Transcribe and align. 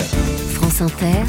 France 0.00 0.80
Inter. 0.80 1.24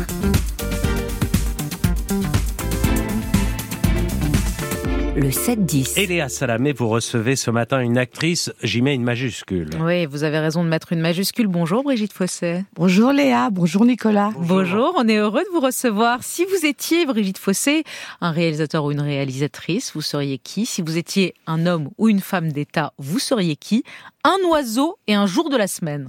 le 5.15 5.29
7-10. 5.29 5.99
Eléa 5.99 6.29
Salamé, 6.29 6.73
vous 6.73 6.87
recevez 6.87 7.35
ce 7.35 7.49
matin 7.49 7.79
une 7.79 7.97
actrice, 7.97 8.51
j'y 8.61 8.83
mets 8.83 8.93
une 8.93 9.03
majuscule. 9.03 9.71
Oui, 9.79 10.05
vous 10.05 10.23
avez 10.23 10.37
raison 10.37 10.63
de 10.63 10.69
mettre 10.69 10.93
une 10.93 10.99
majuscule. 10.99 11.47
Bonjour 11.47 11.83
Brigitte 11.83 12.13
Fossé. 12.13 12.63
Bonjour 12.75 13.11
Léa, 13.11 13.49
bonjour 13.49 13.83
Nicolas. 13.83 14.31
Bonjour. 14.37 14.93
on 14.95 15.07
est 15.07 15.17
heureux 15.17 15.41
de 15.41 15.49
vous 15.51 15.59
recevoir. 15.59 16.23
Si 16.23 16.45
vous 16.45 16.67
étiez 16.67 17.05
Brigitte 17.07 17.39
Fossé, 17.39 17.83
un 18.21 18.29
réalisateur 18.29 18.85
ou 18.85 18.91
une 18.91 19.01
réalisatrice, 19.01 19.91
vous 19.95 20.01
seriez 20.01 20.37
qui? 20.37 20.67
Si 20.67 20.83
vous 20.83 20.97
étiez 20.97 21.33
un 21.47 21.65
homme 21.65 21.89
ou 21.97 22.09
une 22.09 22.21
femme 22.21 22.51
d'État, 22.51 22.93
vous 22.99 23.19
seriez 23.19 23.55
qui? 23.55 23.83
Un 24.23 24.37
oiseau 24.49 24.97
et 25.07 25.15
un 25.15 25.25
jour 25.25 25.49
de 25.49 25.57
la 25.57 25.67
semaine? 25.67 26.07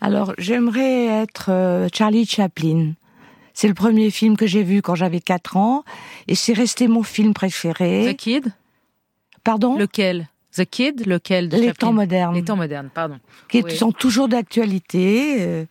Alors, 0.00 0.34
j'aimerais 0.38 1.06
être 1.06 1.50
euh, 1.50 1.88
Charlie 1.92 2.26
Chaplin. 2.26 2.92
C'est 3.54 3.68
le 3.68 3.74
premier 3.74 4.10
film 4.10 4.36
que 4.36 4.46
j'ai 4.46 4.62
vu 4.62 4.82
quand 4.82 4.94
j'avais 4.94 5.20
4 5.20 5.56
ans 5.56 5.84
et 6.28 6.34
c'est 6.34 6.52
resté 6.52 6.86
mon 6.86 7.02
film 7.02 7.34
préféré. 7.34 8.14
The 8.14 8.16
Kid? 8.16 8.52
Pardon? 9.42 9.76
Lequel? 9.76 10.28
The 10.58 10.64
Kid 10.64 11.06
Lequel 11.06 11.48
de 11.48 11.56
Les 11.56 11.72
temps 11.72 11.92
modernes. 11.92 12.34
Les 12.34 12.42
temps 12.42 12.56
modernes, 12.56 12.90
pardon. 12.92 13.18
Qui 13.48 13.62
sont 13.70 13.92
toujours 13.92 14.28
d'actualité. 14.28 15.36
Euh, 15.38 15.64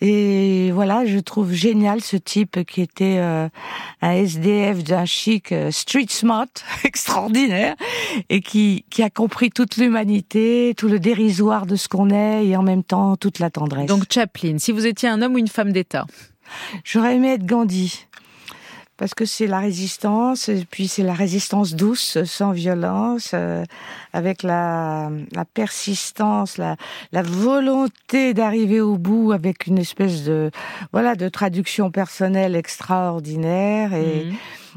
et 0.00 0.72
voilà, 0.72 1.06
je 1.06 1.18
trouve 1.18 1.52
génial 1.52 2.00
ce 2.00 2.16
type 2.16 2.64
qui 2.64 2.82
était 2.82 3.18
euh, 3.18 3.48
un 4.02 4.10
SDF 4.10 4.82
d'un 4.82 5.04
chic 5.04 5.52
euh, 5.52 5.70
street 5.70 6.06
smart 6.08 6.48
extraordinaire 6.84 7.76
et 8.28 8.40
qui, 8.40 8.84
qui 8.90 9.02
a 9.02 9.10
compris 9.10 9.50
toute 9.50 9.76
l'humanité, 9.76 10.74
tout 10.76 10.88
le 10.88 10.98
dérisoire 10.98 11.66
de 11.66 11.76
ce 11.76 11.88
qu'on 11.88 12.10
est 12.10 12.46
et 12.46 12.56
en 12.56 12.62
même 12.62 12.82
temps 12.82 13.16
toute 13.16 13.38
la 13.38 13.50
tendresse. 13.50 13.86
Donc 13.86 14.12
Chaplin, 14.12 14.58
si 14.58 14.72
vous 14.72 14.86
étiez 14.86 15.08
un 15.08 15.22
homme 15.22 15.34
ou 15.34 15.38
une 15.38 15.48
femme 15.48 15.72
d'État? 15.72 16.06
J'aurais 16.84 17.16
aimé 17.16 17.34
être 17.34 17.46
Gandhi 17.46 18.06
parce 18.96 19.14
que 19.14 19.24
c'est 19.24 19.46
la 19.46 19.58
résistance, 19.58 20.48
et 20.48 20.64
puis 20.70 20.88
c'est 20.88 21.02
la 21.02 21.14
résistance 21.14 21.74
douce, 21.74 22.22
sans 22.24 22.52
violence, 22.52 23.32
euh, 23.34 23.64
avec 24.12 24.42
la, 24.42 25.10
la 25.32 25.44
persistance, 25.44 26.58
la, 26.58 26.76
la 27.12 27.22
volonté 27.22 28.34
d'arriver 28.34 28.80
au 28.80 28.96
bout, 28.96 29.32
avec 29.32 29.66
une 29.66 29.78
espèce 29.78 30.24
de 30.24 30.50
voilà 30.92 31.16
de 31.16 31.28
traduction 31.28 31.90
personnelle 31.90 32.54
extraordinaire, 32.54 33.94
et 33.94 34.26
mhm. 34.26 34.36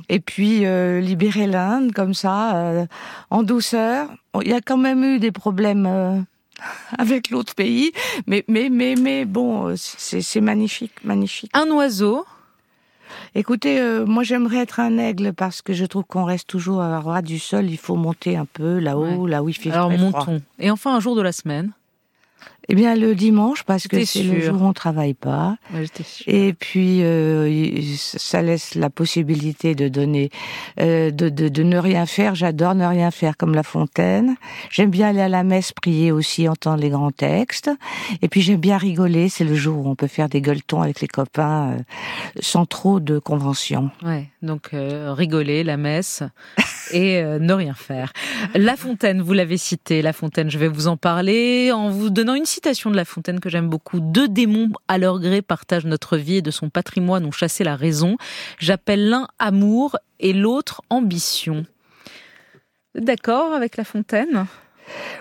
et 0.09 0.19
puis 0.19 0.65
euh, 0.65 0.99
libérer 0.99 1.47
l'Inde 1.47 1.91
comme 1.93 2.13
ça, 2.13 2.55
euh, 2.57 2.85
en 3.29 3.43
douceur. 3.43 4.09
Il 4.41 4.49
y 4.49 4.53
a 4.53 4.61
quand 4.61 4.77
même 4.77 5.03
eu 5.03 5.19
des 5.19 5.31
problèmes 5.31 6.25
avec 6.97 7.29
l'autre 7.29 7.55
pays. 7.55 7.91
Mais, 8.25 8.43
mais, 8.47 8.69
mais, 8.69 8.95
mais 8.95 9.25
bon, 9.25 9.75
c'est 9.77 10.41
magnifique, 10.41 10.93
magnifique. 11.03 11.51
Un 11.53 11.69
oiseau 11.71 12.25
Écoutez, 13.35 13.79
euh, 13.79 14.05
moi 14.05 14.23
j'aimerais 14.23 14.57
être 14.57 14.79
un 14.79 14.97
aigle 14.97 15.33
parce 15.33 15.61
que 15.61 15.73
je 15.73 15.85
trouve 15.85 16.03
qu'on 16.03 16.23
reste 16.23 16.47
toujours 16.47 16.81
à 16.81 16.99
ras 16.99 17.21
du 17.21 17.39
sol. 17.39 17.65
Il 17.65 17.77
faut 17.77 17.95
monter 17.95 18.37
un 18.37 18.45
peu 18.45 18.79
là-haut, 18.79 19.27
là 19.27 19.43
où 19.43 19.49
il 19.49 19.53
fait 19.53 19.71
Alors 19.71 19.91
montons. 19.91 20.41
Et 20.59 20.71
enfin 20.71 20.95
un 20.95 20.99
jour 20.99 21.15
de 21.15 21.21
la 21.21 21.31
semaine 21.31 21.71
eh 22.69 22.75
bien, 22.75 22.95
le 22.95 23.15
dimanche, 23.15 23.63
parce 23.63 23.87
que 23.87 24.03
c'est 24.03 24.23
le 24.23 24.41
jour 24.41 24.61
où 24.61 24.65
on 24.65 24.73
travaille 24.73 25.13
pas. 25.13 25.55
Et 26.25 26.53
puis, 26.53 27.01
euh, 27.01 27.81
ça 27.95 28.41
laisse 28.41 28.75
la 28.75 28.89
possibilité 28.89 29.73
de 29.73 29.87
donner, 29.87 30.31
euh, 30.81 31.09
de, 31.09 31.29
de, 31.29 31.47
de, 31.47 31.63
ne 31.63 31.77
rien 31.77 32.05
faire. 32.05 32.35
J'adore 32.35 32.75
ne 32.75 32.85
rien 32.85 33.09
faire, 33.09 33.37
comme 33.37 33.55
La 33.55 33.63
Fontaine. 33.63 34.35
J'aime 34.69 34.89
bien 34.89 35.09
aller 35.09 35.21
à 35.21 35.29
la 35.29 35.43
messe, 35.43 35.71
prier 35.71 36.11
aussi, 36.11 36.49
entendre 36.49 36.81
les 36.81 36.89
grands 36.89 37.11
textes. 37.11 37.71
Et 38.21 38.27
puis, 38.27 38.41
j'aime 38.41 38.59
bien 38.59 38.77
rigoler. 38.77 39.29
C'est 39.29 39.45
le 39.45 39.55
jour 39.55 39.85
où 39.85 39.89
on 39.89 39.95
peut 39.95 40.07
faire 40.07 40.27
des 40.27 40.41
gueuletons 40.41 40.81
avec 40.81 40.99
les 40.99 41.07
copains, 41.07 41.71
euh, 41.71 41.79
sans 42.41 42.65
trop 42.65 42.99
de 42.99 43.17
conventions. 43.17 43.91
Ouais, 44.03 44.27
donc 44.41 44.71
rigoler, 44.73 45.63
la 45.63 45.77
messe 45.77 46.21
et 46.91 47.21
euh, 47.21 47.39
ne 47.39 47.53
rien 47.53 47.73
faire. 47.73 48.13
La 48.55 48.75
Fontaine, 48.75 49.21
vous 49.21 49.33
l'avez 49.33 49.57
cité. 49.57 50.01
La 50.01 50.13
Fontaine, 50.13 50.49
je 50.49 50.57
vais 50.57 50.67
vous 50.67 50.87
en 50.87 50.97
parler 50.97 51.71
en 51.71 51.89
vous 51.89 52.09
donnant 52.09 52.35
une 52.35 52.45
citation 52.45 52.89
de 52.89 52.95
La 52.95 53.05
Fontaine 53.05 53.39
que 53.39 53.49
j'aime 53.49 53.69
beaucoup. 53.69 53.99
Deux 53.99 54.27
démons 54.27 54.69
à 54.87 54.97
leur 54.97 55.19
gré 55.19 55.41
partagent 55.41 55.85
notre 55.85 56.17
vie 56.17 56.37
et 56.37 56.41
de 56.41 56.51
son 56.51 56.69
patrimoine 56.69 57.25
ont 57.25 57.31
chassé 57.31 57.63
la 57.63 57.75
raison. 57.75 58.17
J'appelle 58.59 59.09
l'un 59.09 59.27
amour 59.39 59.97
et 60.19 60.33
l'autre 60.33 60.81
ambition. 60.89 61.65
D'accord 62.95 63.53
avec 63.53 63.77
La 63.77 63.83
Fontaine 63.83 64.47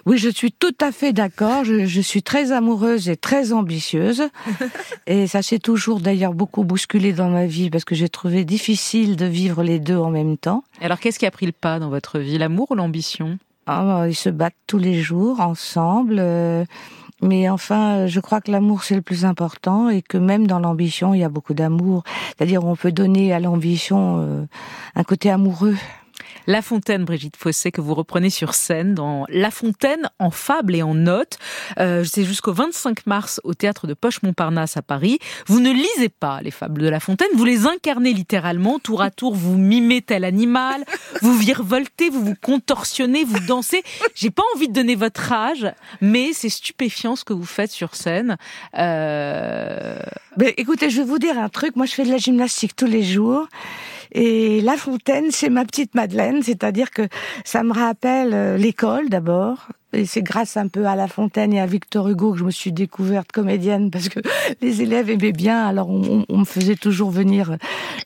oui, 0.04 0.18
je 0.18 0.28
suis 0.28 0.52
tout 0.52 0.74
à 0.80 0.92
fait 0.92 1.12
d'accord. 1.12 1.64
Je, 1.64 2.00
suis 2.00 2.22
très 2.22 2.52
amoureuse 2.52 3.08
et 3.08 3.16
très 3.16 3.52
ambitieuse. 3.52 4.28
et 5.06 5.26
ça 5.26 5.42
s'est 5.42 5.58
toujours 5.58 6.00
d'ailleurs 6.00 6.34
beaucoup 6.34 6.64
bousculé 6.64 7.12
dans 7.12 7.28
ma 7.28 7.46
vie 7.46 7.70
parce 7.70 7.84
que 7.84 7.94
j'ai 7.94 8.08
trouvé 8.08 8.44
difficile 8.44 9.16
de 9.16 9.26
vivre 9.26 9.62
les 9.62 9.78
deux 9.78 9.96
en 9.96 10.10
même 10.10 10.36
temps. 10.36 10.64
Alors 10.80 11.00
qu'est-ce 11.00 11.18
qui 11.18 11.26
a 11.26 11.30
pris 11.30 11.46
le 11.46 11.52
pas 11.52 11.78
dans 11.78 11.90
votre 11.90 12.18
vie, 12.18 12.38
l'amour 12.38 12.70
ou 12.70 12.74
l'ambition? 12.74 13.38
Ah, 13.66 13.82
bah, 13.84 14.08
Ils 14.08 14.14
se 14.14 14.28
battent 14.28 14.54
tous 14.66 14.78
les 14.78 15.00
jours 15.00 15.40
ensemble. 15.40 16.16
Euh, 16.18 16.64
mais 17.22 17.48
enfin, 17.48 18.06
je 18.06 18.20
crois 18.20 18.40
que 18.40 18.50
l'amour 18.50 18.84
c'est 18.84 18.94
le 18.94 19.02
plus 19.02 19.24
important 19.24 19.88
et 19.88 20.02
que 20.02 20.18
même 20.18 20.46
dans 20.46 20.58
l'ambition, 20.58 21.14
il 21.14 21.20
y 21.20 21.24
a 21.24 21.28
beaucoup 21.28 21.54
d'amour. 21.54 22.04
C'est-à-dire, 22.28 22.64
on 22.64 22.76
peut 22.76 22.92
donner 22.92 23.32
à 23.32 23.40
l'ambition 23.40 24.18
euh, 24.20 24.44
un 24.94 25.02
côté 25.02 25.30
amoureux. 25.30 25.76
La 26.46 26.62
Fontaine, 26.62 27.04
Brigitte 27.04 27.36
Fossé, 27.36 27.72
que 27.72 27.80
vous 27.80 27.94
reprenez 27.94 28.30
sur 28.30 28.54
scène 28.54 28.94
dans 28.94 29.26
La 29.28 29.50
Fontaine 29.50 30.10
en 30.18 30.30
fable 30.30 30.74
et 30.74 30.82
en 30.82 30.94
notes. 30.94 31.38
Euh, 31.78 32.04
C'est 32.04 32.24
jusqu'au 32.24 32.52
25 32.52 33.06
mars 33.06 33.40
au 33.44 33.54
théâtre 33.54 33.86
de 33.86 33.94
Poche-Montparnasse 33.94 34.76
à 34.76 34.82
Paris. 34.82 35.18
Vous 35.46 35.60
ne 35.60 35.72
lisez 35.72 36.08
pas 36.08 36.40
les 36.42 36.50
fables 36.50 36.82
de 36.82 36.88
La 36.88 37.00
Fontaine, 37.00 37.28
vous 37.34 37.44
les 37.44 37.66
incarnez 37.66 38.12
littéralement, 38.12 38.78
tour 38.78 39.02
à 39.02 39.10
tour, 39.10 39.34
vous 39.34 39.56
mimez 39.56 40.02
tel 40.02 40.24
animal, 40.24 40.84
vous 41.22 41.36
virevoltez, 41.36 42.10
vous 42.10 42.24
vous 42.24 42.36
contorsionnez, 42.40 43.24
vous 43.24 43.40
dansez. 43.40 43.82
J'ai 44.14 44.30
pas 44.30 44.42
envie 44.54 44.68
de 44.68 44.72
donner 44.72 44.94
votre 44.94 45.32
âge, 45.32 45.66
mais 46.00 46.32
c'est 46.32 46.48
stupéfiant 46.48 47.16
ce 47.16 47.24
que 47.24 47.32
vous 47.32 47.44
faites 47.44 47.70
sur 47.70 47.94
scène. 47.94 48.36
Euh... 48.78 49.98
Mais 50.38 50.54
écoutez, 50.58 50.90
je 50.90 50.98
vais 50.98 51.06
vous 51.06 51.18
dire 51.18 51.38
un 51.38 51.48
truc. 51.48 51.76
Moi, 51.76 51.86
je 51.86 51.94
fais 51.94 52.04
de 52.04 52.10
la 52.10 52.18
gymnastique 52.18 52.76
tous 52.76 52.86
les 52.86 53.02
jours. 53.02 53.48
Et 54.18 54.62
La 54.62 54.78
Fontaine, 54.78 55.30
c'est 55.30 55.50
ma 55.50 55.66
petite 55.66 55.94
Madeleine, 55.94 56.42
c'est-à-dire 56.42 56.90
que 56.90 57.02
ça 57.44 57.62
me 57.62 57.74
rappelle 57.74 58.32
euh, 58.32 58.56
l'école 58.56 59.10
d'abord, 59.10 59.68
et 59.96 60.04
c'est 60.04 60.22
grâce 60.22 60.56
un 60.56 60.68
peu 60.68 60.86
à 60.86 60.94
La 60.94 61.08
Fontaine 61.08 61.52
et 61.52 61.60
à 61.60 61.66
Victor 61.66 62.08
Hugo 62.08 62.32
que 62.32 62.38
je 62.38 62.44
me 62.44 62.50
suis 62.50 62.72
découverte 62.72 63.32
comédienne 63.32 63.90
parce 63.90 64.08
que 64.08 64.20
les 64.60 64.82
élèves 64.82 65.10
aimaient 65.10 65.32
bien, 65.32 65.66
alors 65.66 65.88
on, 65.88 66.24
me 66.28 66.44
faisait 66.44 66.76
toujours 66.76 67.10
venir. 67.10 67.56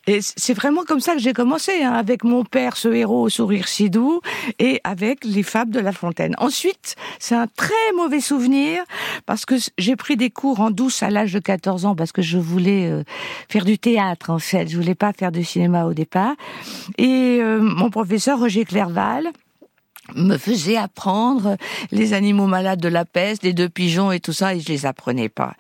Et 0.07 0.21
c'est 0.23 0.55
vraiment 0.55 0.85
comme 0.85 1.01
ça 1.01 1.15
que 1.15 1.19
j'ai 1.19 1.33
commencé, 1.33 1.83
hein, 1.83 1.93
avec 1.93 2.25
mon 2.25 2.45
père, 2.45 2.77
ce 2.77 2.89
héros 2.89 3.23
au 3.23 3.29
sourire 3.29 3.67
si 3.69 3.91
doux, 3.91 4.21
et 4.59 4.81
avec 4.85 5.25
les 5.25 5.43
fables 5.43 5.73
de 5.73 5.81
La 5.81 5.93
Fontaine. 5.93 6.35
Ensuite, 6.39 6.95
c'est 7.19 7.35
un 7.35 7.49
très 7.49 7.75
mauvais 7.97 8.21
souvenir 8.21 8.83
parce 9.27 9.45
que 9.45 9.57
j'ai 9.77 9.97
pris 9.97 10.17
des 10.17 10.31
cours 10.31 10.61
en 10.61 10.71
douce 10.71 11.03
à 11.03 11.11
l'âge 11.11 11.33
de 11.33 11.41
14 11.41 11.87
ans 11.87 11.97
parce 11.97 12.13
que 12.13 12.23
je 12.23 12.39
voulais 12.39 12.89
euh, 12.89 13.03
faire 13.49 13.65
du 13.65 13.79
théâtre 13.79 14.31
en 14.31 14.39
fait, 14.39 14.69
je 14.69 14.77
voulais 14.77 14.95
pas 14.95 15.13
faire 15.13 15.33
du 15.33 15.45
cinéma 15.45 15.85
au 15.85 15.93
départ. 15.93 16.35
Et 16.99 17.39
euh, 17.41 17.59
mon 17.61 17.91
professeur 17.91 18.39
Roger 18.39 18.65
Clerval, 18.65 19.31
me 20.15 20.37
faisait 20.37 20.77
apprendre 20.77 21.57
les 21.91 22.13
animaux 22.13 22.47
malades 22.47 22.81
de 22.81 22.89
la 22.89 23.05
peste, 23.05 23.43
les 23.43 23.53
deux 23.53 23.69
pigeons 23.69 24.13
et 24.13 24.21
tout 24.21 24.33
ça, 24.33 24.55
et 24.55 24.61
je 24.61 24.69
les 24.69 24.87
apprenais 24.87 25.29
pas. 25.29 25.55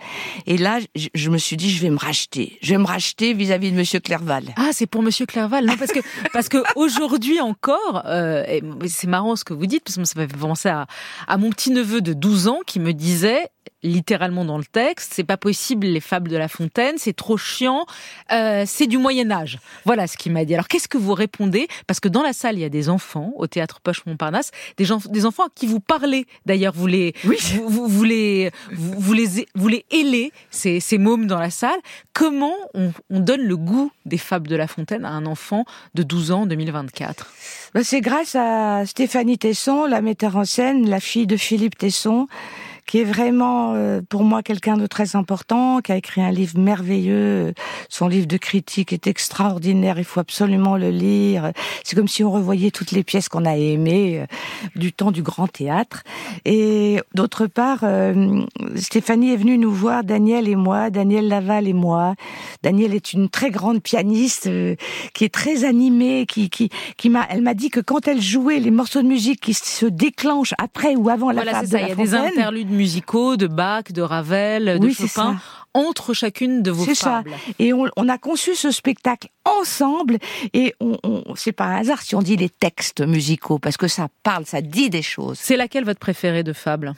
Et 0.46 0.56
là, 0.58 0.78
je 0.94 1.30
me 1.30 1.38
suis 1.38 1.56
dit, 1.56 1.70
je 1.70 1.80
vais 1.82 1.90
me 1.90 1.98
racheter. 1.98 2.58
Je 2.62 2.72
vais 2.72 2.78
me 2.78 2.86
racheter 2.86 3.32
vis-à-vis 3.34 3.72
de 3.72 3.76
Monsieur 3.76 4.00
Clerval. 4.00 4.44
Ah, 4.56 4.70
c'est 4.72 4.86
pour 4.86 5.02
Monsieur 5.02 5.26
Clerval, 5.26 5.66
non 5.66 5.76
Parce 5.76 5.92
que 5.92 6.00
parce 6.32 6.48
que 6.48 6.58
aujourd'hui 6.76 7.40
encore, 7.40 8.02
euh, 8.06 8.60
c'est 8.86 9.06
marrant 9.06 9.36
ce 9.36 9.44
que 9.44 9.54
vous 9.54 9.66
dites, 9.66 9.84
parce 9.84 9.96
que 9.96 10.04
ça 10.04 10.20
m'a 10.20 10.28
fait 10.28 10.36
penser 10.36 10.68
à, 10.68 10.86
à 11.26 11.36
mon 11.36 11.50
petit 11.50 11.70
neveu 11.70 12.00
de 12.00 12.12
12 12.12 12.48
ans 12.48 12.60
qui 12.66 12.80
me 12.80 12.92
disait, 12.92 13.48
littéralement 13.82 14.44
dans 14.44 14.58
le 14.58 14.64
texte. 14.64 15.12
C'est 15.14 15.24
pas 15.24 15.36
possible 15.36 15.86
les 15.86 16.00
fables 16.00 16.28
de 16.28 16.36
La 16.36 16.48
Fontaine, 16.48 16.96
c'est 16.98 17.14
trop 17.14 17.36
chiant, 17.36 17.86
euh, 18.32 18.64
c'est 18.66 18.86
du 18.86 18.98
Moyen 18.98 19.30
Âge. 19.30 19.58
Voilà 19.84 20.06
ce 20.06 20.16
qu'il 20.16 20.32
m'a 20.32 20.44
dit. 20.44 20.54
Alors 20.54 20.68
qu'est-ce 20.68 20.88
que 20.88 20.98
vous 20.98 21.14
répondez? 21.14 21.68
Parce 21.86 22.00
que 22.00 22.08
dans 22.08 22.22
la 22.22 22.32
salle 22.32 22.56
il 22.56 22.60
y 22.60 22.64
a 22.64 22.68
des 22.68 22.88
enfants 22.88 23.32
au 23.36 23.46
théâtre 23.46 23.80
Poche 23.80 24.04
Montparnasse, 24.06 24.50
des, 24.76 24.84
gens, 24.84 24.98
des 25.08 25.26
enfants 25.26 25.44
à 25.44 25.48
qui 25.54 25.66
vous 25.66 25.80
parlez. 25.80 26.26
D'ailleurs 26.46 26.74
vous 26.74 26.86
les, 26.86 27.14
oui. 27.24 27.38
vous, 27.66 27.88
vous, 27.88 28.04
les, 28.04 28.50
vous, 28.72 29.12
les, 29.12 29.46
vous 29.54 29.68
les 29.68 29.84
ailez 29.90 30.32
ces, 30.50 30.80
ces 30.80 30.98
mômes 30.98 31.26
dans 31.26 31.38
la 31.38 31.50
salle. 31.50 31.78
Comment 32.12 32.54
on, 32.74 32.92
on, 33.08 33.20
donne 33.20 33.42
le 33.42 33.56
goût 33.56 33.90
des 34.04 34.18
fables 34.18 34.48
de 34.48 34.56
La 34.56 34.66
Fontaine 34.66 35.04
à 35.04 35.10
un 35.10 35.24
enfant 35.26 35.64
de 35.94 36.02
12 36.02 36.32
ans 36.32 36.42
en 36.42 36.46
2024 36.46 37.32
ben 37.74 37.82
C'est 37.82 38.00
grâce 38.00 38.34
à 38.34 38.84
Stéphanie 38.84 39.38
Tesson, 39.38 39.86
la 39.86 40.02
metteur 40.02 40.36
en 40.36 40.44
scène, 40.44 40.88
la 40.88 41.00
fille 41.00 41.26
de 41.26 41.36
Philippe 41.36 41.78
Tesson 41.78 42.26
qui 42.90 42.98
est 42.98 43.04
vraiment 43.04 43.74
euh, 43.76 44.00
pour 44.08 44.24
moi 44.24 44.42
quelqu'un 44.42 44.76
de 44.76 44.88
très 44.88 45.14
important, 45.14 45.80
qui 45.80 45.92
a 45.92 45.96
écrit 45.96 46.22
un 46.22 46.32
livre 46.32 46.58
merveilleux. 46.58 47.54
Son 47.88 48.08
livre 48.08 48.26
de 48.26 48.36
critique 48.36 48.92
est 48.92 49.06
extraordinaire, 49.06 49.96
il 50.00 50.04
faut 50.04 50.18
absolument 50.18 50.76
le 50.76 50.90
lire. 50.90 51.52
C'est 51.84 51.94
comme 51.94 52.08
si 52.08 52.24
on 52.24 52.32
revoyait 52.32 52.72
toutes 52.72 52.90
les 52.90 53.04
pièces 53.04 53.28
qu'on 53.28 53.44
a 53.44 53.56
aimées 53.56 54.24
du 54.74 54.92
temps 54.92 55.12
du 55.12 55.22
grand 55.22 55.46
théâtre. 55.46 56.02
Et 56.44 56.98
d'autre 57.14 57.46
part, 57.46 57.84
Stéphanie 58.74 59.34
est 59.34 59.36
venue 59.36 59.56
nous 59.56 59.72
voir, 59.72 60.02
Daniel 60.02 60.48
et 60.48 60.56
moi, 60.56 60.90
Daniel 60.90 61.28
Laval 61.28 61.68
et 61.68 61.72
moi. 61.72 62.16
Daniel 62.64 62.92
est 62.92 63.12
une 63.12 63.28
très 63.28 63.50
grande 63.50 63.80
pianiste 63.80 64.50
qui 65.14 65.24
est 65.24 65.32
très 65.32 65.62
animée, 65.62 66.26
qui, 66.26 66.50
qui, 66.50 66.70
qui 66.96 67.08
m'a, 67.08 67.24
elle 67.30 67.42
m'a 67.42 67.54
dit 67.54 67.70
que 67.70 67.78
quand 67.78 68.08
elle 68.08 68.20
jouait 68.20 68.58
les 68.58 68.72
morceaux 68.72 69.02
de 69.02 69.06
musique 69.06 69.40
qui 69.40 69.54
se 69.54 69.86
déclenchent 69.86 70.54
après 70.58 70.96
ou 70.96 71.08
avant 71.08 71.30
la 71.30 71.44
voilà, 71.44 71.62
de 71.62 71.66
ça. 71.68 71.80
Il 71.80 71.88
y 71.88 71.92
a 71.92 71.94
des 71.94 72.14
interludes 72.14 72.79
musicaux 72.80 73.36
de 73.36 73.46
Bach, 73.46 73.92
de 73.92 74.00
Ravel, 74.00 74.78
de 74.80 74.90
Chopin 74.90 75.36
entre 75.74 76.14
chacune 76.14 76.62
de 76.62 76.70
vos 76.70 76.84
fables. 76.94 77.30
Ça. 77.30 77.52
Et 77.58 77.72
on, 77.74 77.88
on, 77.96 78.08
a 78.08 78.16
conçu 78.16 78.54
ce 78.54 78.70
spectacle 78.70 79.28
ensemble 79.44 80.18
et 80.54 80.74
on, 80.80 80.96
on 81.04 81.34
c'est 81.36 81.52
pas 81.52 81.66
un 81.66 81.76
hasard 81.76 82.00
si 82.02 82.14
on 82.14 82.22
dit 82.22 82.36
les 82.36 82.48
textes 82.48 83.02
musicaux 83.02 83.58
parce 83.58 83.76
que 83.76 83.86
ça 83.86 84.08
parle, 84.22 84.46
ça 84.46 84.62
dit 84.62 84.88
des 84.88 85.02
choses. 85.02 85.38
C'est 85.38 85.56
laquelle 85.56 85.84
votre 85.84 86.00
préférée 86.00 86.42
de 86.42 86.54
fable? 86.54 86.94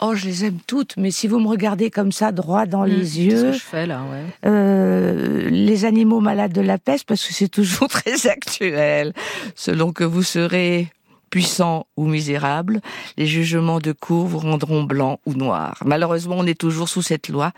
Oh, 0.00 0.14
je 0.14 0.24
les 0.24 0.46
aime 0.46 0.58
toutes, 0.66 0.96
mais 0.96 1.10
si 1.10 1.28
vous 1.28 1.38
me 1.38 1.46
regardez 1.46 1.90
comme 1.90 2.10
ça, 2.10 2.32
droit 2.32 2.66
dans 2.66 2.84
les 2.84 2.96
mmh, 2.96 3.22
yeux, 3.22 3.36
ce 3.36 3.42
que 3.42 3.52
je 3.52 3.58
fais 3.58 3.86
là, 3.86 4.02
ouais. 4.10 4.50
euh, 4.50 5.48
les 5.50 5.84
animaux 5.84 6.20
malades 6.20 6.52
de 6.52 6.60
la 6.62 6.78
peste, 6.78 7.04
parce 7.06 7.24
que 7.24 7.32
c'est 7.32 7.48
toujours 7.48 7.88
très 8.00 8.26
actuel. 8.26 9.12
Selon 9.54 9.92
que 9.92 10.02
vous 10.02 10.24
serez 10.24 10.88
puissant 11.34 11.88
ou 11.96 12.06
misérable, 12.06 12.80
les 13.16 13.26
jugements 13.26 13.80
de 13.80 13.90
cour 13.90 14.24
vous 14.28 14.38
rendront 14.38 14.84
blanc 14.84 15.18
ou 15.26 15.34
noir. 15.34 15.82
Malheureusement, 15.84 16.36
on 16.38 16.46
est 16.46 16.56
toujours 16.56 16.88
sous 16.88 17.02
cette 17.02 17.28
loi. 17.28 17.50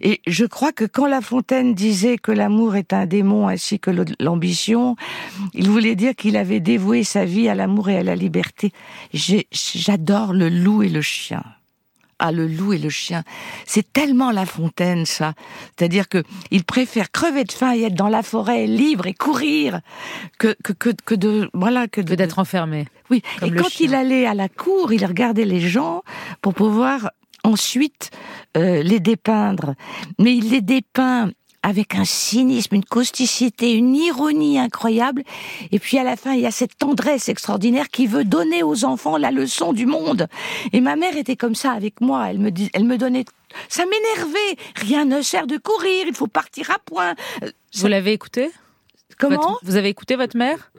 Et 0.00 0.20
je 0.28 0.44
crois 0.44 0.70
que 0.70 0.84
quand 0.84 1.08
La 1.08 1.20
Fontaine 1.20 1.74
disait 1.74 2.18
que 2.18 2.30
l'amour 2.30 2.76
est 2.76 2.92
un 2.92 3.04
démon 3.04 3.48
ainsi 3.48 3.80
que 3.80 3.90
l'ambition, 4.20 4.94
il 5.54 5.68
voulait 5.68 5.96
dire 5.96 6.14
qu'il 6.14 6.36
avait 6.36 6.60
dévoué 6.60 7.02
sa 7.02 7.24
vie 7.24 7.48
à 7.48 7.56
l'amour 7.56 7.88
et 7.88 7.98
à 7.98 8.04
la 8.04 8.14
liberté. 8.14 8.72
J'adore 9.12 10.32
le 10.32 10.48
loup 10.48 10.84
et 10.84 10.88
le 10.88 11.02
chien. 11.02 11.42
Ah, 12.18 12.32
le 12.32 12.46
loup 12.46 12.72
et 12.72 12.78
le 12.78 12.88
chien. 12.88 13.24
C'est 13.66 13.92
tellement 13.92 14.30
La 14.30 14.46
Fontaine, 14.46 15.04
ça. 15.04 15.34
C'est-à-dire 15.76 16.08
que 16.08 16.22
il 16.50 16.64
préfère 16.64 17.10
crever 17.10 17.44
de 17.44 17.52
faim 17.52 17.74
et 17.74 17.82
être 17.82 17.94
dans 17.94 18.08
la 18.08 18.22
forêt 18.22 18.66
libre 18.66 19.06
et 19.06 19.12
courir 19.12 19.80
que, 20.38 20.56
que, 20.64 20.72
que, 20.72 20.90
que 21.04 21.14
de, 21.14 21.50
voilà, 21.52 21.88
que 21.88 22.00
d'être 22.00 22.38
enfermé. 22.38 22.86
Oui. 23.10 23.22
et 23.42 23.50
quand 23.50 23.80
il 23.80 23.94
allait 23.94 24.26
à 24.26 24.34
la 24.34 24.48
cour, 24.48 24.92
il 24.92 25.04
regardait 25.04 25.44
les 25.44 25.60
gens 25.60 26.02
pour 26.40 26.54
pouvoir 26.54 27.10
ensuite 27.44 28.10
euh, 28.56 28.82
les 28.82 29.00
dépeindre. 29.00 29.74
Mais 30.18 30.34
il 30.34 30.50
les 30.50 30.62
dépeint 30.62 31.30
avec 31.66 31.96
un 31.96 32.04
cynisme, 32.04 32.76
une 32.76 32.84
causticité, 32.84 33.72
une 33.72 33.96
ironie 33.96 34.56
incroyable. 34.56 35.24
Et 35.72 35.80
puis 35.80 35.98
à 35.98 36.04
la 36.04 36.14
fin, 36.14 36.32
il 36.32 36.40
y 36.40 36.46
a 36.46 36.52
cette 36.52 36.78
tendresse 36.78 37.28
extraordinaire 37.28 37.88
qui 37.88 38.06
veut 38.06 38.22
donner 38.22 38.62
aux 38.62 38.84
enfants 38.84 39.16
la 39.16 39.32
leçon 39.32 39.72
du 39.72 39.84
monde. 39.84 40.28
Et 40.72 40.80
ma 40.80 40.94
mère 40.94 41.16
était 41.16 41.34
comme 41.34 41.56
ça 41.56 41.72
avec 41.72 42.00
moi. 42.00 42.30
Elle 42.30 42.38
me, 42.38 42.50
elle 42.72 42.84
me 42.84 42.96
donnait 42.96 43.24
ça 43.68 43.84
m'énervait. 43.84 44.56
Rien 44.76 45.04
ne 45.06 45.22
sert 45.22 45.48
de 45.48 45.56
courir, 45.56 46.06
il 46.06 46.14
faut 46.14 46.28
partir 46.28 46.70
à 46.70 46.78
point. 46.78 47.14
Vous 47.74 47.88
l'avez 47.88 48.12
écouté 48.12 48.50
Comment 49.18 49.56
Vous 49.62 49.76
avez 49.76 49.88
écouté 49.88 50.16
votre 50.16 50.36
mère? 50.36 50.70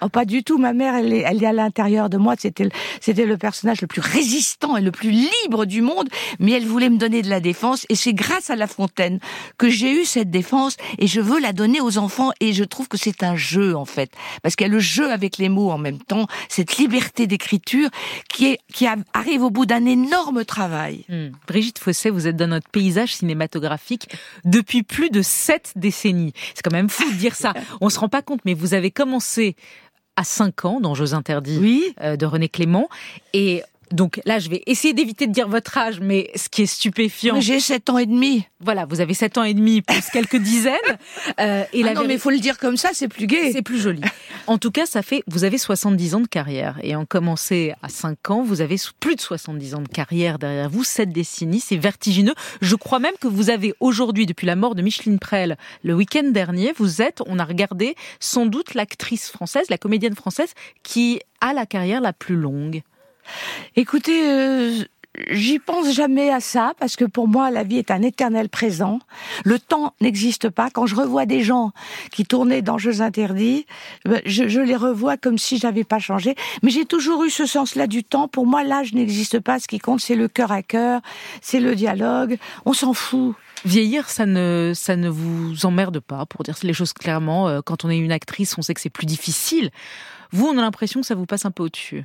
Oh, 0.00 0.08
pas 0.08 0.24
du 0.24 0.42
tout. 0.42 0.58
Ma 0.58 0.72
mère, 0.72 0.94
elle 0.94 1.12
est, 1.12 1.20
elle 1.20 1.42
est 1.42 1.46
à 1.46 1.52
l'intérieur 1.52 2.10
de 2.10 2.18
moi. 2.18 2.34
C'était, 2.38 2.68
c'était 3.00 3.26
le 3.26 3.38
personnage 3.38 3.80
le 3.80 3.86
plus 3.86 4.00
résistant 4.00 4.76
et 4.76 4.82
le 4.82 4.90
plus 4.90 5.10
libre 5.10 5.64
du 5.64 5.80
monde. 5.80 6.08
Mais 6.38 6.52
elle 6.52 6.66
voulait 6.66 6.90
me 6.90 6.98
donner 6.98 7.22
de 7.22 7.30
la 7.30 7.40
défense. 7.40 7.86
Et 7.88 7.94
c'est 7.94 8.12
grâce 8.12 8.50
à 8.50 8.56
La 8.56 8.66
Fontaine 8.66 9.18
que 9.56 9.70
j'ai 9.70 9.92
eu 9.92 10.04
cette 10.04 10.30
défense. 10.30 10.76
Et 10.98 11.06
je 11.06 11.20
veux 11.20 11.40
la 11.40 11.52
donner 11.52 11.80
aux 11.80 11.98
enfants. 11.98 12.32
Et 12.40 12.52
je 12.52 12.64
trouve 12.64 12.88
que 12.88 12.98
c'est 12.98 13.22
un 13.22 13.36
jeu, 13.36 13.76
en 13.76 13.84
fait. 13.84 14.10
Parce 14.42 14.56
qu'il 14.56 14.66
y 14.66 14.70
a 14.70 14.72
le 14.72 14.80
jeu 14.80 15.10
avec 15.10 15.38
les 15.38 15.48
mots 15.48 15.70
en 15.70 15.78
même 15.78 15.98
temps. 15.98 16.26
Cette 16.48 16.76
liberté 16.76 17.26
d'écriture 17.26 17.88
qui 18.28 18.46
est, 18.46 18.58
qui 18.72 18.86
arrive 19.14 19.42
au 19.42 19.50
bout 19.50 19.66
d'un 19.66 19.86
énorme 19.86 20.44
travail. 20.44 21.04
Hmm. 21.08 21.28
Brigitte 21.46 21.78
Fossé, 21.78 22.10
vous 22.10 22.26
êtes 22.26 22.36
dans 22.36 22.48
notre 22.48 22.68
paysage 22.68 23.14
cinématographique 23.14 24.08
depuis 24.44 24.82
plus 24.82 25.10
de 25.10 25.22
sept 25.22 25.72
décennies. 25.76 26.32
C'est 26.54 26.62
quand 26.62 26.72
même 26.72 26.90
fou 26.90 27.10
de 27.10 27.16
dire 27.16 27.34
ça. 27.34 27.54
On 27.80 27.88
se 27.88 27.98
rend 27.98 28.08
pas 28.08 28.22
compte, 28.22 28.40
mais 28.44 28.54
vous 28.54 28.74
avez 28.74 28.90
commencé 28.90 29.56
à 30.16 30.24
5 30.24 30.64
ans 30.64 30.80
dans 30.80 30.94
Jeux 30.94 31.14
interdits 31.14 31.58
oui. 31.60 31.94
Euh, 32.00 32.16
de 32.16 32.26
René 32.26 32.48
Clément. 32.48 32.88
Et 33.32 33.62
donc 33.92 34.20
là, 34.24 34.38
je 34.38 34.48
vais 34.48 34.62
essayer 34.66 34.94
d'éviter 34.94 35.26
de 35.26 35.32
dire 35.32 35.48
votre 35.48 35.76
âge, 35.76 36.00
mais 36.00 36.30
ce 36.34 36.48
qui 36.48 36.62
est 36.62 36.66
stupéfiant. 36.66 37.40
J'ai 37.40 37.60
7 37.60 37.90
ans 37.90 37.98
et 37.98 38.06
demi. 38.06 38.46
Voilà, 38.60 38.86
vous 38.86 39.00
avez 39.00 39.14
7 39.14 39.38
ans 39.38 39.44
et 39.44 39.54
demi, 39.54 39.82
plus 39.82 40.08
quelques 40.10 40.36
dizaines. 40.42 40.74
Euh, 41.40 41.64
et 41.72 41.84
ah 41.84 41.94
non, 41.94 42.04
mais 42.06 42.14
il 42.14 42.20
faut 42.20 42.30
le 42.30 42.38
dire 42.38 42.58
comme 42.58 42.76
ça, 42.76 42.90
c'est 42.92 43.08
plus 43.08 43.26
gai. 43.26 43.52
C'est 43.52 43.62
plus 43.62 43.78
joli. 43.78 44.00
En 44.46 44.58
tout 44.58 44.70
cas, 44.70 44.86
ça 44.86 45.02
fait, 45.02 45.22
vous 45.26 45.44
avez 45.44 45.58
70 45.58 46.14
ans 46.14 46.20
de 46.20 46.26
carrière. 46.26 46.78
Et 46.82 46.96
en 46.96 47.04
commencé 47.04 47.74
à 47.82 47.88
5 47.88 48.30
ans, 48.30 48.42
vous 48.42 48.60
avez 48.60 48.76
plus 49.00 49.16
de 49.16 49.20
70 49.20 49.74
ans 49.74 49.80
de 49.80 49.88
carrière 49.88 50.38
derrière 50.38 50.68
vous, 50.68 50.84
7 50.84 51.10
décennies, 51.10 51.60
c'est 51.60 51.76
vertigineux. 51.76 52.34
Je 52.60 52.76
crois 52.76 52.98
même 52.98 53.14
que 53.20 53.28
vous 53.28 53.50
avez 53.50 53.74
aujourd'hui, 53.80 54.26
depuis 54.26 54.46
la 54.46 54.56
mort 54.56 54.74
de 54.74 54.82
Micheline 54.82 55.18
Prel, 55.18 55.56
le 55.82 55.94
week-end 55.94 56.30
dernier, 56.30 56.72
vous 56.76 57.02
êtes, 57.02 57.22
on 57.26 57.38
a 57.38 57.44
regardé, 57.44 57.94
sans 58.20 58.46
doute 58.46 58.74
l'actrice 58.74 59.30
française, 59.30 59.66
la 59.70 59.78
comédienne 59.78 60.14
française, 60.14 60.54
qui 60.82 61.20
a 61.40 61.52
la 61.52 61.66
carrière 61.66 62.00
la 62.00 62.12
plus 62.12 62.36
longue. 62.36 62.82
Écoutez, 63.76 64.30
euh, 64.30 64.84
j'y 65.30 65.58
pense 65.58 65.92
jamais 65.92 66.30
à 66.30 66.40
ça 66.40 66.72
parce 66.78 66.96
que 66.96 67.04
pour 67.04 67.28
moi 67.28 67.50
la 67.50 67.62
vie 67.62 67.78
est 67.78 67.90
un 67.90 68.02
éternel 68.02 68.48
présent. 68.48 68.98
Le 69.44 69.58
temps 69.58 69.94
n'existe 70.00 70.48
pas. 70.48 70.70
Quand 70.70 70.86
je 70.86 70.94
revois 70.94 71.26
des 71.26 71.42
gens 71.42 71.72
qui 72.10 72.24
tournaient 72.24 72.62
dans 72.62 72.78
Jeux 72.78 73.00
interdits, 73.00 73.66
ben, 74.04 74.20
je, 74.26 74.48
je 74.48 74.60
les 74.60 74.76
revois 74.76 75.16
comme 75.16 75.38
si 75.38 75.58
j'avais 75.58 75.84
pas 75.84 75.98
changé. 75.98 76.34
Mais 76.62 76.70
j'ai 76.70 76.84
toujours 76.84 77.24
eu 77.24 77.30
ce 77.30 77.46
sens-là 77.46 77.86
du 77.86 78.04
temps. 78.04 78.28
Pour 78.28 78.46
moi, 78.46 78.64
l'âge 78.64 78.92
n'existe 78.92 79.40
pas. 79.40 79.58
Ce 79.58 79.68
qui 79.68 79.78
compte, 79.78 80.00
c'est 80.00 80.16
le 80.16 80.28
cœur 80.28 80.52
à 80.52 80.62
cœur, 80.62 81.00
c'est 81.40 81.60
le 81.60 81.74
dialogue. 81.74 82.38
On 82.64 82.72
s'en 82.72 82.92
fout. 82.92 83.34
Vieillir, 83.64 84.10
ça 84.10 84.26
ne, 84.26 84.72
ça 84.74 84.94
ne 84.94 85.08
vous 85.08 85.64
emmerde 85.64 85.98
pas, 86.00 86.26
pour 86.26 86.42
dire 86.42 86.54
les 86.62 86.74
choses 86.74 86.92
clairement. 86.92 87.48
Euh, 87.48 87.60
quand 87.64 87.84
on 87.86 87.90
est 87.90 87.96
une 87.96 88.12
actrice, 88.12 88.58
on 88.58 88.62
sait 88.62 88.74
que 88.74 88.80
c'est 88.80 88.90
plus 88.90 89.06
difficile. 89.06 89.70
Vous, 90.32 90.46
on 90.46 90.58
a 90.58 90.60
l'impression 90.60 91.00
que 91.00 91.06
ça 91.06 91.14
vous 91.14 91.24
passe 91.24 91.46
un 91.46 91.50
peu 91.50 91.62
au-dessus. 91.62 92.04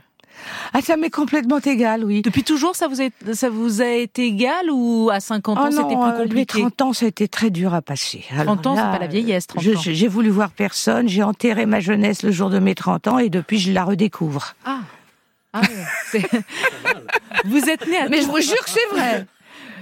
Ah, 0.74 0.82
ça 0.82 0.98
m'est 0.98 1.10
complètement 1.10 1.60
égal, 1.60 2.04
oui. 2.04 2.22
Depuis 2.22 2.44
toujours, 2.44 2.76
ça 2.76 2.88
vous, 2.88 3.02
a, 3.02 3.34
ça 3.34 3.50
vous 3.50 3.82
a 3.82 3.88
été 3.88 4.26
égal 4.26 4.70
ou 4.72 5.10
à 5.12 5.20
50 5.20 5.58
ans, 5.58 5.72
c'était 5.72 5.84
plus 5.84 5.96
euh, 5.96 6.24
compliqué 6.24 6.58
Les 6.58 6.62
30 6.64 6.82
ans, 6.82 6.94
ça 6.94 7.06
a 7.06 7.10
été 7.10 7.28
très 7.28 7.50
dur 7.50 7.74
à 7.74 7.82
passer. 7.82 8.24
30 8.36 8.68
ans, 8.68 8.76
c'est 8.76 8.82
pas 8.82 9.00
la 9.00 9.08
vieillesse, 9.08 9.48
30 9.48 9.66
ans. 9.66 9.82
J'ai 9.82 10.08
voulu 10.08 10.30
voir 10.30 10.52
personne, 10.52 11.08
j'ai 11.08 11.24
enterré 11.24 11.66
ma 11.66 11.80
jeunesse 11.80 12.24
le 12.24 12.32
jour 12.32 12.50
de 12.50 12.60
mes 12.60 12.76
30 12.76 13.08
ans 13.08 13.20
et 13.20 13.30
depuis, 13.30 13.60
je 13.60 13.72
la 13.72 13.84
redécouvre. 13.84 14.56
Ah, 14.66 14.80
ah 15.54 15.62
Vous 17.46 17.70
êtes 17.70 17.88
né 17.88 17.98
à 17.98 18.10
Mais 18.10 18.22
je 18.22 18.28
vous 18.28 18.40
jure 18.40 18.64
que 18.64 18.70
c'est 18.70 18.96
vrai 18.96 19.26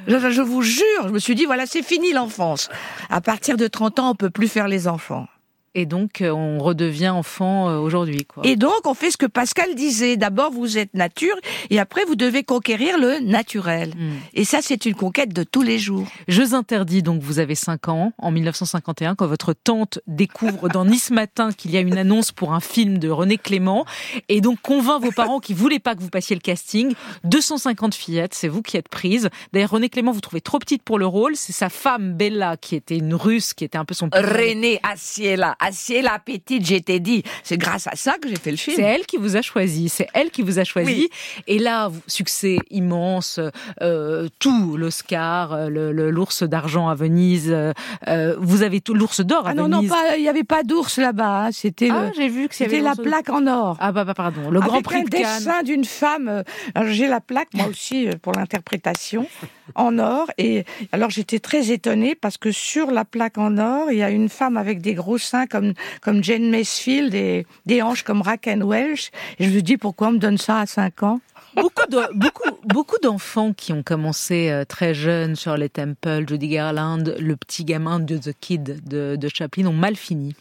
je, 0.07 0.29
je 0.29 0.41
vous 0.41 0.61
jure, 0.61 1.03
je 1.03 1.09
me 1.09 1.19
suis 1.19 1.35
dit, 1.35 1.45
voilà, 1.45 1.65
c'est 1.65 1.83
fini 1.83 2.13
l'enfance. 2.13 2.69
À 3.09 3.21
partir 3.21 3.57
de 3.57 3.67
30 3.67 3.99
ans, 3.99 4.11
on 4.11 4.15
peut 4.15 4.29
plus 4.29 4.47
faire 4.47 4.68
les 4.68 4.87
enfants. 4.87 5.27
Et 5.76 5.86
donc, 5.86 6.21
euh, 6.21 6.31
on 6.31 6.59
redevient 6.59 7.09
enfant 7.09 7.69
euh, 7.69 7.78
aujourd'hui. 7.78 8.26
Et 8.44 8.56
donc, 8.56 8.86
on 8.86 8.94
fait 8.94 9.12
ce 9.12 9.18
que 9.18 9.26
Pascal 9.26 9.76
disait. 9.76 10.18
D'abord, 10.18 10.52
vous 10.52 10.78
êtes 10.78 10.94
nature, 10.94 11.36
et 11.69 11.80
après, 11.80 12.04
vous 12.06 12.16
devez 12.16 12.44
conquérir 12.44 12.97
le 12.97 13.19
naturel. 13.19 13.94
Hmm. 13.95 14.16
Et 14.33 14.44
ça, 14.44 14.59
c'est 14.62 14.86
une 14.86 14.95
conquête 14.95 15.33
de 15.33 15.44
tous 15.44 15.62
les 15.62 15.78
jours. 15.78 16.07
Jeux 16.28 16.54
interdits, 16.54 17.04
donc 17.04 17.21
vous 17.21 17.40
avez 17.40 17.56
5 17.56 17.90
ans, 17.90 18.14
en 18.18 18.31
1951, 18.31 19.16
quand 19.16 19.28
votre 19.28 19.54
tante 19.54 20.00
découvre 20.07 20.69
dans 20.69 20.86
Nice 20.86 21.12
Matin 21.12 21.52
qu'il 21.52 21.71
y 21.71 21.78
a 21.78 21.81
une 21.81 21.97
annonce 21.97 22.31
pour 22.31 22.54
un 22.54 22.59
film 22.59 22.97
de 22.97 23.09
René 23.09 23.38
Clément, 23.38 23.86
et 24.30 24.42
donc 24.42 24.59
convainc 24.62 25.04
vos 25.04 25.12
parents 25.12 25.40
qui 25.40 25.54
voulaient 25.54 25.80
pas 25.80 25.95
que 25.95 26.02
vous 26.02 26.09
passiez 26.09 26.36
le 26.36 26.42
casting. 26.42 26.94
250 27.24 27.94
fillettes, 27.94 28.33
c'est 28.33 28.47
vous 28.47 28.62
qui 28.62 28.78
êtes 28.78 28.90
prise. 28.90 29.30
D'ailleurs, 29.54 29.71
René 29.71 29.90
Clément, 29.90 30.12
vous 30.12 30.21
trouvez 30.21 30.42
trop 30.42 30.59
petite 30.59 30.83
pour 30.83 30.97
le 30.97 31.06
rôle. 31.06 31.36
C'est 31.36 31.54
sa 31.54 31.69
femme, 31.69 32.14
Bella, 32.14 32.57
qui 32.57 32.76
était 32.76 32.97
une 32.97 33.14
russe, 33.14 33.54
qui 33.54 33.64
était 33.64 33.78
un 33.78 33.86
peu 33.86 33.94
son... 33.94 34.09
René 34.12 34.80
Assiela 34.83 35.56
assieds 35.68 36.02
la 36.02 36.19
petite, 36.19 36.66
j'étais 36.66 37.00
dit. 37.00 37.24
C'est 37.44 37.57
grâce 37.57 37.88
à 37.88 37.95
ça 37.95 38.18
que 38.18 38.30
j'ai 38.30 38.36
fait 38.36 38.52
le 38.52 38.57
film. 38.57 38.78
C'est 38.78 38.83
elle 38.83 39.06
qui 39.06 39.18
vous 39.18 39.36
a 39.36 39.42
choisi. 39.42 39.90
C'est 39.90 40.07
elle 40.14 40.31
qui 40.31 40.42
vous 40.42 40.59
a 40.59 40.64
choisi. 40.64 41.09
Et 41.47 41.59
là, 41.59 41.92
succès 42.07 42.57
immense, 42.71 43.40
euh, 43.81 44.28
tout, 44.40 44.78
l'Oscar, 44.78 45.54
euh, 45.54 45.69
l'ours 45.69 46.44
d'argent 46.44 46.88
à 46.88 46.95
Venise. 46.95 47.54
Euh, 48.07 48.36
vous 48.40 48.64
avez 48.64 48.81
tout, 48.81 48.94
l'ours 48.94 49.21
d'or 49.21 49.47
à 49.47 49.54
Venise. 49.54 49.59
Ah 49.66 49.68
non, 49.68 49.81
non, 49.81 50.16
il 50.18 50.21
n'y 50.21 50.30
avait 50.30 50.44
pas 50.44 50.64
d'ours 50.64 50.97
là-bas. 50.97 51.45
Hein. 51.45 51.52
C'était 51.52 51.90
ah, 51.92 52.12
j'ai 52.16 52.30
vu 52.30 52.47
que 52.47 52.56
c'était 52.56 52.81
la 52.81 52.95
plaque 52.95 53.30
en 53.30 53.47
or. 53.47 53.78
Ah 53.80 53.92
bah, 53.92 54.04
bah 54.04 54.14
pardon, 54.14 54.50
le 54.50 54.59
Grand 54.59 54.81
Prix 54.81 55.04
de 55.04 55.09
dessin 55.09 55.64
d'une 55.64 55.86
femme. 55.86 56.44
J'ai 56.88 57.07
la 57.07 57.21
plaque 57.21 57.54
moi 57.54 57.68
aussi 57.68 58.07
pour 58.21 58.33
l'interprétation. 58.33 59.28
en 59.76 60.00
or. 60.00 60.30
Et 60.38 60.66
alors 60.92 61.09
j'étais 61.09 61.40
très 61.40 61.71
étonnée 61.71 62.16
parce 62.16 62.38
que 62.38 62.52
sur 62.52 62.92
la 62.92 63.06
plaque 63.06 63.38
en 63.38 63.57
or, 63.57 63.92
il 63.92 63.97
y 63.97 64.04
a 64.04 64.09
une 64.09 64.30
femme 64.30 64.57
avec 64.57 64.81
des 64.81 64.94
gros 64.94 65.18
seins 65.18 65.47
comme 65.47 65.74
comme 66.02 66.24
Jane 66.24 66.50
Macefield 66.50 67.14
et 67.14 67.45
des 67.66 67.81
hanches 67.81 68.04
comme 68.04 68.21
Raquel 68.21 68.64
Welch. 68.64 69.12
Et 69.40 69.45
je 69.45 69.50
me 69.50 69.62
dis 69.62 69.78
pourquoi 69.78 70.09
on 70.09 70.14
me 70.14 70.19
donne 70.19 70.38
ça 70.38 70.59
à 70.59 70.66
5 70.66 71.04
ans? 71.04 71.19
Beaucoup, 71.56 71.86
beaucoup, 72.14 72.50
beaucoup 72.66 72.97
d'enfants 73.02 73.52
qui 73.52 73.74
ont 73.74 73.81
commencé 73.81 74.50
euh, 74.50 74.64
très 74.64 74.94
jeunes 74.94 75.36
sur 75.36 75.57
les 75.57 75.69
temples, 75.69 76.24
Judy 76.28 76.50
Garland, 76.50 77.16
le 77.19 77.36
petit 77.36 77.66
gamin 77.66 78.00
de 78.00 78.18
The 78.18 78.33
Kid 78.40 78.88
de 78.88 79.28
Chaplin, 79.33 79.66
ont 79.66 79.74
mal 79.74 79.95
fini. 79.95 80.36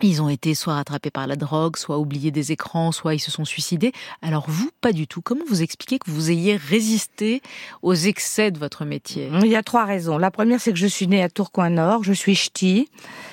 Ils 0.00 0.22
ont 0.22 0.28
été 0.28 0.54
soit 0.54 0.74
rattrapés 0.74 1.10
par 1.10 1.26
la 1.26 1.34
drogue, 1.34 1.76
soit 1.76 1.98
oubliés 1.98 2.30
des 2.30 2.52
écrans, 2.52 2.92
soit 2.92 3.16
ils 3.16 3.20
se 3.20 3.32
sont 3.32 3.44
suicidés. 3.44 3.92
Alors 4.22 4.44
vous, 4.46 4.70
pas 4.80 4.92
du 4.92 5.08
tout. 5.08 5.20
Comment 5.22 5.44
vous 5.48 5.60
expliquez 5.60 5.98
que 5.98 6.08
vous 6.08 6.30
ayez 6.30 6.56
résisté 6.56 7.42
aux 7.82 7.94
excès 7.94 8.52
de 8.52 8.60
votre 8.60 8.84
métier? 8.84 9.28
Il 9.42 9.48
y 9.48 9.56
a 9.56 9.62
trois 9.64 9.84
raisons. 9.84 10.16
La 10.16 10.30
première, 10.30 10.60
c'est 10.60 10.72
que 10.72 10.78
je 10.78 10.86
suis 10.86 11.08
née 11.08 11.20
à 11.20 11.28
Tourcoing-Nord, 11.28 12.04
je 12.04 12.12
suis 12.12 12.36
ch'ti. 12.36 12.88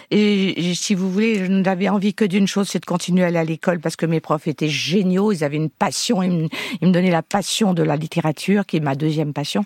Et 0.10 0.74
si 0.74 0.96
vous 0.96 1.12
voulez, 1.12 1.46
je 1.46 1.52
n'avais 1.52 1.90
envie 1.90 2.14
que 2.16 2.26
d'une 2.26 2.48
chose, 2.48 2.68
c'est 2.70 2.80
de 2.80 2.86
continuer 2.86 3.24
à 3.24 3.28
aller 3.28 3.38
à 3.38 3.44
l'école 3.44 3.80
parce 3.80 3.96
que 3.96 4.08
mes 4.08 4.20
profs 4.20 4.48
étaient 4.48 4.70
géniaux, 4.70 5.32
ils 5.32 5.44
avaient 5.44 5.58
une 5.58 5.70
passion, 5.70 6.24
ils 6.24 6.50
me, 6.82 6.92
donnaient 6.92 7.12
la 7.12 7.24
passion 7.24 7.74
de 7.74 7.84
la 7.84 7.96
littérature, 7.96 8.66
qui 8.66 8.78
est 8.78 8.82
ma 8.82 8.96
deuxième 8.96 9.34
passion. 9.34 9.66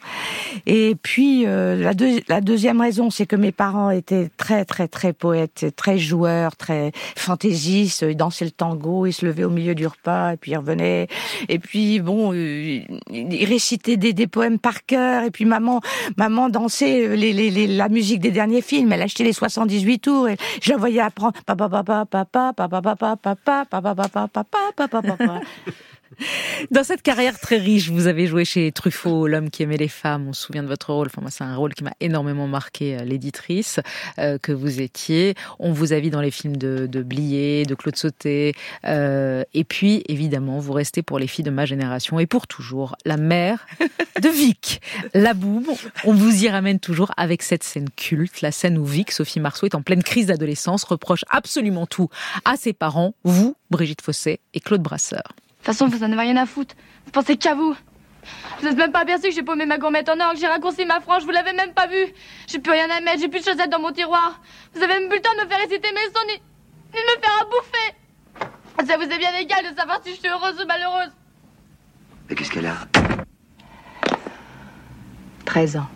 Et 0.65 0.95
puis, 1.01 1.45
euh, 1.45 1.93
la 2.27 2.41
deuxième 2.41 2.81
raison, 2.81 3.09
c'est 3.09 3.25
que 3.25 3.35
mes 3.35 3.51
parents 3.51 3.89
étaient 3.89 4.29
très, 4.35 4.65
très, 4.65 4.87
très 4.87 5.13
poètes, 5.13 5.67
très 5.75 5.97
joueurs, 5.97 6.55
très 6.57 6.88
fantaisistes, 6.93 8.05
ils 8.07 8.15
dansaient 8.15 8.45
le 8.45 8.51
tango, 8.51 9.05
ils 9.05 9.13
se 9.13 9.25
levaient 9.25 9.43
au 9.43 9.49
milieu 9.49 9.75
du 9.75 9.87
repas, 9.87 10.33
et 10.33 10.37
puis 10.37 10.51
ils 10.51 10.57
revenaient. 10.57 11.07
Et 11.47 11.59
puis, 11.59 11.99
bon, 11.99 12.33
euh, 12.33 12.81
ils 13.11 13.45
récitaient 13.45 13.97
des, 13.97 14.13
des 14.13 14.27
poèmes 14.27 14.59
par 14.59 14.85
cœur, 14.85 15.23
et 15.23 15.31
puis 15.31 15.45
maman, 15.45 15.81
maman 16.17 16.49
dansait 16.49 17.15
la 17.67 17.89
musique 17.89 18.19
des 18.19 18.31
derniers 18.31 18.61
films, 18.61 18.91
elle 18.91 19.01
achetait 19.01 19.23
les 19.23 19.33
78 19.33 19.99
tours, 19.99 20.27
je 20.61 20.71
la 20.71 20.77
voyais 20.77 21.01
apprendre 21.01 21.33
Dans 26.71 26.83
cette 26.83 27.01
carrière 27.01 27.39
très 27.39 27.57
riche, 27.57 27.89
vous 27.89 28.07
avez 28.07 28.27
joué 28.27 28.45
chez 28.45 28.71
Truffaut, 28.71 29.27
l'homme 29.27 29.49
qui 29.49 29.63
aimait 29.63 29.77
les 29.77 29.87
femmes. 29.87 30.27
On 30.27 30.33
se 30.33 30.43
souvient 30.43 30.63
de 30.63 30.67
votre 30.67 30.93
rôle. 30.93 31.07
Enfin, 31.07 31.21
moi, 31.21 31.31
c'est 31.31 31.43
un 31.43 31.55
rôle 31.55 31.73
qui 31.73 31.83
m'a 31.83 31.93
énormément 31.99 32.47
marqué, 32.47 32.97
l'éditrice 33.05 33.79
euh, 34.19 34.37
que 34.37 34.51
vous 34.51 34.81
étiez. 34.81 35.35
On 35.59 35.71
vous 35.71 35.93
a 35.93 35.99
vu 35.99 36.09
dans 36.09 36.21
les 36.21 36.31
films 36.31 36.57
de, 36.57 36.87
de 36.87 37.03
Blier, 37.03 37.63
de 37.65 37.75
Claude 37.75 37.95
Sauté. 37.95 38.53
Euh, 38.85 39.43
et 39.53 39.63
puis, 39.63 40.03
évidemment, 40.07 40.59
vous 40.59 40.73
restez 40.73 41.01
pour 41.01 41.19
les 41.19 41.27
filles 41.27 41.45
de 41.45 41.51
ma 41.51 41.65
génération 41.65 42.19
et 42.19 42.27
pour 42.27 42.47
toujours 42.47 42.95
la 43.05 43.17
mère 43.17 43.65
de 44.21 44.29
Vic, 44.29 44.81
la 45.13 45.33
boum. 45.33 45.65
On 46.03 46.13
vous 46.13 46.43
y 46.43 46.49
ramène 46.49 46.79
toujours 46.79 47.11
avec 47.17 47.41
cette 47.41 47.63
scène 47.63 47.89
culte, 47.95 48.41
la 48.41 48.51
scène 48.51 48.77
où 48.77 48.85
Vic, 48.85 49.11
Sophie 49.11 49.39
Marceau, 49.39 49.65
est 49.65 49.75
en 49.75 49.81
pleine 49.81 50.03
crise 50.03 50.27
d'adolescence, 50.27 50.83
reproche 50.83 51.23
absolument 51.29 51.85
tout 51.85 52.09
à 52.45 52.57
ses 52.57 52.73
parents, 52.73 53.13
vous, 53.23 53.55
Brigitte 53.69 54.01
Fossé 54.01 54.39
et 54.53 54.59
Claude 54.59 54.81
Brasseur. 54.81 55.23
De 55.59 55.65
toute 55.65 55.75
façon, 55.75 55.87
vous 55.87 56.03
en 56.03 56.11
avez 56.11 56.21
rien 56.21 56.37
à 56.37 56.45
foutre. 56.45 56.75
Vous 57.05 57.11
pensez 57.11 57.35
qu'à 57.37 57.53
vous. 57.53 57.75
Vous 58.59 58.65
n'êtes 58.65 58.77
même 58.77 58.91
pas 58.91 59.01
aperçu 59.01 59.23
que 59.23 59.31
j'ai 59.31 59.43
paumé 59.43 59.65
ma 59.65 59.77
gourmette 59.77 60.09
en 60.09 60.19
or, 60.19 60.33
que 60.33 60.39
j'ai 60.39 60.47
raccourci 60.47 60.85
ma 60.85 60.99
frange, 60.99 61.23
vous 61.23 61.31
l'avez 61.31 61.53
même 61.53 61.73
pas 61.73 61.87
vu. 61.87 62.05
J'ai 62.47 62.59
plus 62.59 62.71
rien 62.71 62.89
à 62.89 63.01
mettre, 63.01 63.19
j'ai 63.19 63.27
plus 63.27 63.39
de 63.39 63.45
chaussettes 63.45 63.69
dans 63.69 63.79
mon 63.79 63.91
tiroir. 63.91 64.41
Vous 64.73 64.81
avez 64.81 64.93
même 64.93 65.09
plus 65.09 65.17
le 65.17 65.21
temps 65.21 65.33
de 65.37 65.43
me 65.43 65.49
faire 65.49 65.59
réciter 65.59 65.91
mes 65.91 66.05
sons, 66.13 66.25
ni, 66.27 66.33
ni 66.33 66.99
de 66.99 67.17
me 67.17 67.21
faire 67.21 67.41
à 67.41 67.45
bouffer. 67.45 68.87
Ça 68.87 68.97
vous 68.97 69.03
est 69.03 69.17
bien 69.17 69.35
égal 69.35 69.69
de 69.69 69.77
savoir 69.77 69.99
si 70.03 70.11
je 70.13 70.19
suis 70.19 70.29
heureuse 70.29 70.61
ou 70.61 70.65
malheureuse. 70.65 71.11
Mais 72.29 72.35
qu'est-ce 72.35 72.51
qu'elle 72.51 72.67
a? 72.67 72.77
13 75.45 75.77
ans. 75.77 75.87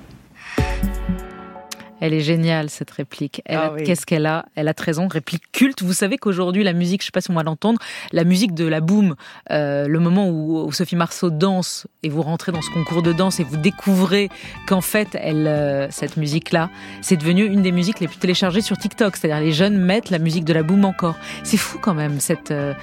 Elle 2.04 2.14
est 2.14 2.20
géniale 2.20 2.70
cette 2.70 2.92
réplique. 2.92 3.42
Ah 3.48 3.72
oui. 3.74 3.86
Qu'est-ce 3.86 4.06
qu'elle 4.06 4.26
a? 4.26 4.44
Elle 4.56 4.68
a 4.68 4.74
13 4.74 5.00
ans, 5.00 5.08
réplique 5.08 5.50
culte. 5.54 5.84
Vous 5.84 5.94
savez 5.94 6.18
qu'aujourd'hui 6.18 6.62
la 6.62 6.74
musique, 6.74 7.00
je 7.00 7.06
sais 7.06 7.12
pas 7.12 7.22
si 7.22 7.32
on 7.32 7.34
va 7.34 7.44
l'entendre, 7.44 7.80
la 8.12 8.26
musique 8.26 8.54
de 8.54 8.66
la 8.66 8.82
boom, 8.82 9.16
euh, 9.52 9.88
le 9.88 10.00
moment 10.00 10.28
où, 10.28 10.66
où, 10.66 10.72
Sophie 10.74 10.98
Marceau 10.98 11.30
danse 11.30 11.88
et 12.04 12.10
vous 12.10 12.22
rentrez 12.22 12.52
dans 12.52 12.62
ce 12.62 12.70
concours 12.72 13.04
de 13.04 13.14
danse 13.14 13.40
et 13.40 13.46
vous 13.46 13.56
découvrez 13.56 14.28
qu'en 14.68 14.82
fait, 14.82 15.08
elle, 15.14 15.48
euh, 15.48 15.90
cette 15.92 16.18
musique-là, 16.18 16.70
c'est 17.02 17.16
devenu 17.16 17.46
une 17.46 17.62
des 17.62 17.72
musiques 17.72 18.02
les 18.02 18.10
plus 18.10 18.18
téléchargées 18.18 18.60
sur 18.60 18.78
TikTok. 18.78 19.16
C'est-à-dire 19.16 19.40
les 19.40 19.54
jeunes 19.54 19.78
mettent 19.78 20.10
la 20.10 20.20
musique 20.20 20.44
de 20.44 20.52
la 20.52 20.64
boom 20.64 20.84
encore. 20.84 21.16
C'est 21.46 21.56
fou 21.56 21.80
quand 21.80 21.94
même 21.94 22.20
cette 22.20 22.52
euh, 22.52 22.74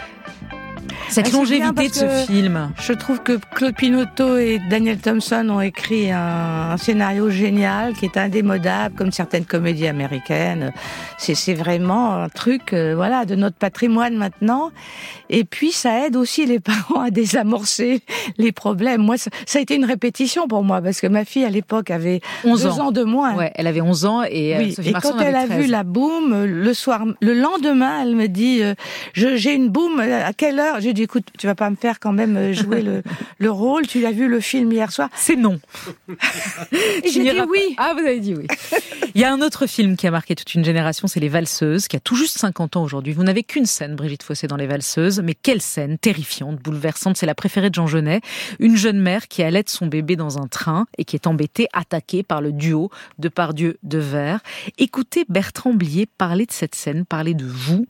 cette 1.09 1.33
longévité 1.33 1.89
de 1.89 1.95
ce 1.95 2.07
film. 2.27 2.73
Je 2.81 2.93
trouve 2.93 3.21
que 3.23 3.39
Claude 3.55 3.75
Pinotto 3.75 4.37
et 4.39 4.61
Daniel 4.71 4.99
Thompson 4.99 5.47
ont 5.51 5.61
écrit 5.61 6.11
un, 6.13 6.71
un 6.73 6.77
scénario 6.77 7.31
génial 7.31 7.95
qui 7.95 8.05
est 8.07 8.17
indémodable, 8.17 8.95
comme 8.95 9.13
certaines 9.13 9.45
comédies 9.45 9.87
américaines. 9.87 10.73
C'est 11.19 11.55
vraiment 11.55 12.15
un 12.15 12.29
truc, 12.29 12.73
euh, 12.73 12.95
voilà, 12.95 13.25
de 13.25 13.35
notre 13.35 13.57
patrimoine 13.57 14.17
maintenant. 14.17 14.71
Et 15.29 15.45
puis 15.45 15.73
ça 15.73 16.07
aide 16.07 16.17
aussi 16.17 16.47
les 16.47 16.61
parents 16.61 17.01
à 17.03 17.11
désamorcer 17.11 18.03
les 18.39 18.53
problèmes. 18.53 19.03
Moi, 19.03 19.17
ça, 19.19 19.31
ça 19.47 19.59
a 19.59 19.63
été 19.63 19.75
une 19.77 19.85
répétition 19.85 20.49
pour 20.49 20.63
moi 20.65 20.81
parce 20.81 21.01
que 21.01 21.07
ma 21.07 21.25
fille 21.25 21.45
à 21.45 21.51
l'époque 21.51 21.91
avait 21.91 22.21
11 22.45 22.63
deux 22.63 22.69
ans. 22.81 22.91
de 22.93 23.03
moins. 23.05 23.35
Ouais, 23.35 23.53
elle 23.55 23.67
avait 23.67 23.81
11 23.81 24.05
ans 24.07 24.23
et 24.23 24.57
euh, 24.57 24.59
Oui, 24.59 24.73
Sophie 24.73 24.89
et 24.89 24.93
Marceau 24.93 25.11
quand 25.11 25.19
avait 25.19 25.29
elle 25.31 25.37
a 25.37 25.47
13. 25.47 25.59
vu 25.61 25.67
la 25.67 25.85
boum, 25.85 26.45
le 26.45 26.75
soir, 26.75 27.05
le 27.21 27.35
lendemain, 27.35 28.03
elle 28.03 28.17
me 28.17 28.27
dit, 28.29 28.63
euh, 28.63 28.75
je- 29.13 29.37
j'ai 29.37 29.55
une 29.55 29.69
boum, 29.69 30.01
à 30.01 30.33
quelle 30.33 30.59
heure 30.59 30.80
J'ai 30.81 30.93
dit, 30.93 31.03
écoute, 31.03 31.27
tu 31.39 31.47
vas 31.47 31.55
pas 31.55 31.71
me 31.71 31.77
faire 31.77 32.01
quand 32.01 32.13
même 32.13 32.37
euh, 32.37 32.53
jouer 32.53 32.83
le, 32.83 33.03
le 33.39 33.51
rôle, 33.51 33.87
tu 33.87 34.01
l'as 34.01 34.13
vu 34.13 34.29
le 34.29 34.41
film 34.41 34.73
hier 34.73 34.91
soir 34.91 35.09
C'est 35.15 35.37
non. 35.37 35.61
J'ai 37.05 37.23
dit 37.33 37.41
oui. 37.49 37.75
Ah, 37.79 37.95
vous 37.95 38.05
avez 38.05 38.21
dit 38.21 38.35
oui. 38.35 38.47
Il 39.15 39.21
y 39.21 39.25
a 39.25 39.33
un 39.33 39.41
autre 39.41 39.67
film 39.67 39.97
qui 39.97 40.07
a 40.07 40.11
marqué 40.11 40.35
toute 40.35 40.55
une 40.55 40.65
génération, 40.65 41.09
c'est 41.09 41.21
Les 41.21 41.29
Valseuses, 41.29 41.89
qui 41.89 41.97
a 41.97 42.01
tout 42.01 42.17
juste 42.17 42.39
50 42.39 42.77
ans 42.77 42.83
aujourd'hui. 42.83 43.13
Vous 43.13 43.25
n'avez 43.25 43.43
qu'une 43.43 43.67
scène, 43.67 43.97
Brigitte 43.97 44.23
Fossé, 44.23 44.47
dans 44.47 44.57
Les 44.57 44.67
Valseuses, 44.67 45.21
mais 45.21 45.35
quelle 45.35 45.61
scène 45.61 45.99
terrifiante, 45.99 46.57
bouleversante. 46.61 47.17
C'est 47.17 47.27
la 47.27 47.35
préférée 47.35 47.71
de 47.71 47.75
Jean 47.75 47.87
Genet. 47.87 48.21
Une 48.59 48.77
jeune 48.77 49.01
mère 49.01 49.29
qui 49.29 49.43
allait 49.43 49.65
son 49.67 49.87
bébé 49.87 50.17
dans 50.17 50.39
un 50.39 50.47
train 50.47 50.87
et 50.97 51.05
qui 51.05 51.17
est 51.17 51.27
embêtée, 51.27 51.67
attaquée 51.73 52.23
par 52.23 52.41
le 52.41 52.53
duo 52.53 52.91
de 53.19 53.29
Pardieu 53.29 53.79
de 53.83 53.99
Verre. 53.99 54.41
Écoutez 54.79 55.25
Bertrand 55.29 55.75
Blier 55.75 56.07
parler 56.07 56.47
de 56.47 56.53
cette 56.53 56.75
scène, 56.75 57.05
parler 57.05 57.35
de 57.35 57.47
vous. 57.47 57.87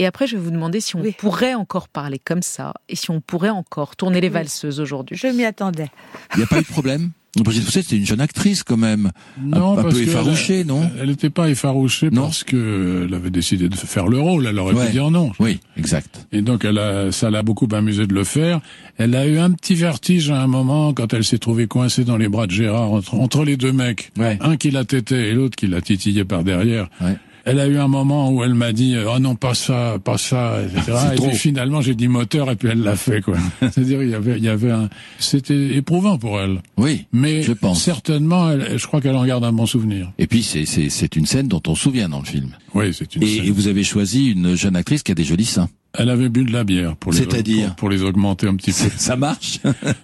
Et 0.00 0.06
après, 0.06 0.26
je 0.26 0.36
vais 0.36 0.42
vous 0.42 0.50
demander 0.50 0.80
si 0.80 0.96
on 0.96 1.00
Oui. 1.02 1.14
pourrait 1.16 1.54
encore 1.54 1.88
parler 1.88 2.18
comme 2.18 2.42
ça 2.42 2.74
et 2.88 2.96
si 2.96 3.10
on 3.10 3.20
pourrait 3.20 3.50
encore 3.50 3.94
tourner 3.94 4.20
les 4.20 4.28
valseuses 4.28 4.80
aujourd'hui. 4.80 5.16
Je 5.16 5.28
m'y 5.28 5.44
attendais. 5.44 5.88
Il 6.34 6.38
n'y 6.38 6.42
a 6.44 6.46
pas 6.46 6.58
eu 6.58 6.62
de 6.62 6.66
problème. 6.66 7.10
Brigitte 7.36 7.64
Fossé, 7.64 7.82
c'était 7.82 7.96
une 7.96 8.06
jeune 8.06 8.20
actrice 8.20 8.62
quand 8.62 8.76
même. 8.76 9.10
Non, 9.42 9.76
un, 9.76 9.78
un 9.78 9.82
parce 9.82 9.94
peu 9.96 10.02
effarouchée, 10.02 10.60
elle- 10.60 10.66
non 10.68 10.88
Elle 11.00 11.08
n'était 11.08 11.30
pas 11.30 11.48
effarouchée 11.48 12.10
Non. 12.10 12.22
parce 12.22 12.44
que 12.44 13.06
elle 13.08 13.14
avait 13.14 13.30
décidé 13.30 13.68
de 13.68 13.74
faire 13.74 14.06
le 14.06 14.20
rôle. 14.20 14.46
Elle 14.46 14.56
aurait 14.58 14.74
Ouais. 14.74 14.86
pu 14.86 14.92
dire 14.92 15.10
non. 15.10 15.32
Oui, 15.40 15.58
exact. 15.76 16.26
Et 16.30 16.42
donc, 16.42 16.64
elle 16.64 16.78
a, 16.78 17.10
ça 17.10 17.30
l'a 17.30 17.42
beaucoup 17.42 17.66
amusé 17.72 18.06
de 18.06 18.14
le 18.14 18.22
faire. 18.24 18.60
Elle 18.98 19.16
a 19.16 19.26
eu 19.26 19.38
un 19.38 19.50
petit 19.50 19.74
vertige 19.74 20.30
à 20.30 20.40
un 20.42 20.46
moment 20.46 20.92
quand 20.94 21.12
elle 21.12 21.24
s'est 21.24 21.38
trouvée 21.38 21.66
coincée 21.66 22.04
dans 22.04 22.16
les 22.16 22.28
bras 22.28 22.46
de 22.46 22.52
Gérard 22.52 22.92
entre, 22.92 23.14
entre 23.14 23.44
les 23.44 23.56
deux 23.56 23.72
mecs. 23.72 24.12
Ouais. 24.16 24.38
Un 24.40 24.56
qui 24.56 24.70
la 24.70 24.84
têtait 24.84 25.30
et 25.30 25.32
l'autre 25.32 25.56
qui 25.56 25.66
la 25.66 25.80
titillait 25.80 26.24
par 26.24 26.44
derrière. 26.44 26.88
Ouais. 27.00 27.16
Elle 27.46 27.60
a 27.60 27.66
eu 27.66 27.76
un 27.76 27.88
moment 27.88 28.30
où 28.30 28.42
elle 28.42 28.54
m'a 28.54 28.72
dit 28.72 28.96
oh 29.06 29.18
non 29.18 29.34
pas 29.34 29.52
ça 29.54 29.98
pas 30.02 30.16
ça 30.16 30.62
etc. 30.62 30.96
Et 31.12 31.16
trop. 31.16 31.28
puis 31.28 31.36
finalement 31.36 31.80
j'ai 31.82 31.94
dit 31.94 32.08
moteur 32.08 32.50
et 32.50 32.56
puis 32.56 32.68
elle 32.68 32.80
l'a 32.82 32.96
fait 32.96 33.20
quoi. 33.20 33.36
C'est-à-dire 33.60 34.02
il 34.02 34.08
y 34.10 34.14
avait 34.14 34.38
il 34.38 34.44
y 34.44 34.48
avait 34.48 34.70
un 34.70 34.88
c'était 35.18 35.76
éprouvant 35.76 36.16
pour 36.18 36.40
elle. 36.40 36.62
Oui. 36.78 37.04
Mais 37.12 37.42
Je 37.42 37.52
pense. 37.52 37.82
certainement 37.82 38.50
elle- 38.50 38.78
je 38.78 38.86
crois 38.86 39.00
qu'elle 39.02 39.16
en 39.16 39.26
garde 39.26 39.44
un 39.44 39.52
bon 39.52 39.66
souvenir. 39.66 40.10
Et 40.18 40.26
puis 40.26 40.42
c'est 40.42 40.64
c'est 40.64 40.88
c'est 40.88 41.16
une 41.16 41.26
scène 41.26 41.48
dont 41.48 41.62
on 41.66 41.74
se 41.74 41.82
souvient 41.82 42.08
dans 42.08 42.20
le 42.20 42.24
film. 42.26 42.50
Oui 42.74 42.94
c'est 42.94 43.14
une 43.14 43.22
Et, 43.22 43.26
scène. 43.36 43.44
et 43.46 43.50
vous 43.50 43.68
avez 43.68 43.84
choisi 43.84 44.30
une 44.30 44.54
jeune 44.54 44.74
actrice 44.76 45.02
qui 45.02 45.12
a 45.12 45.14
des 45.14 45.24
jolis 45.24 45.44
seins. 45.44 45.68
Elle 45.96 46.08
avait 46.10 46.28
bu 46.30 46.44
de 46.44 46.52
la 46.52 46.64
bière 46.64 46.96
pour 46.96 47.12
les 47.12 47.20
pour, 47.26 47.74
pour 47.76 47.88
les 47.90 48.02
augmenter 48.02 48.48
un 48.48 48.56
petit 48.56 48.72
peu. 48.72 48.90
Ça 48.96 49.16
marche 49.16 49.60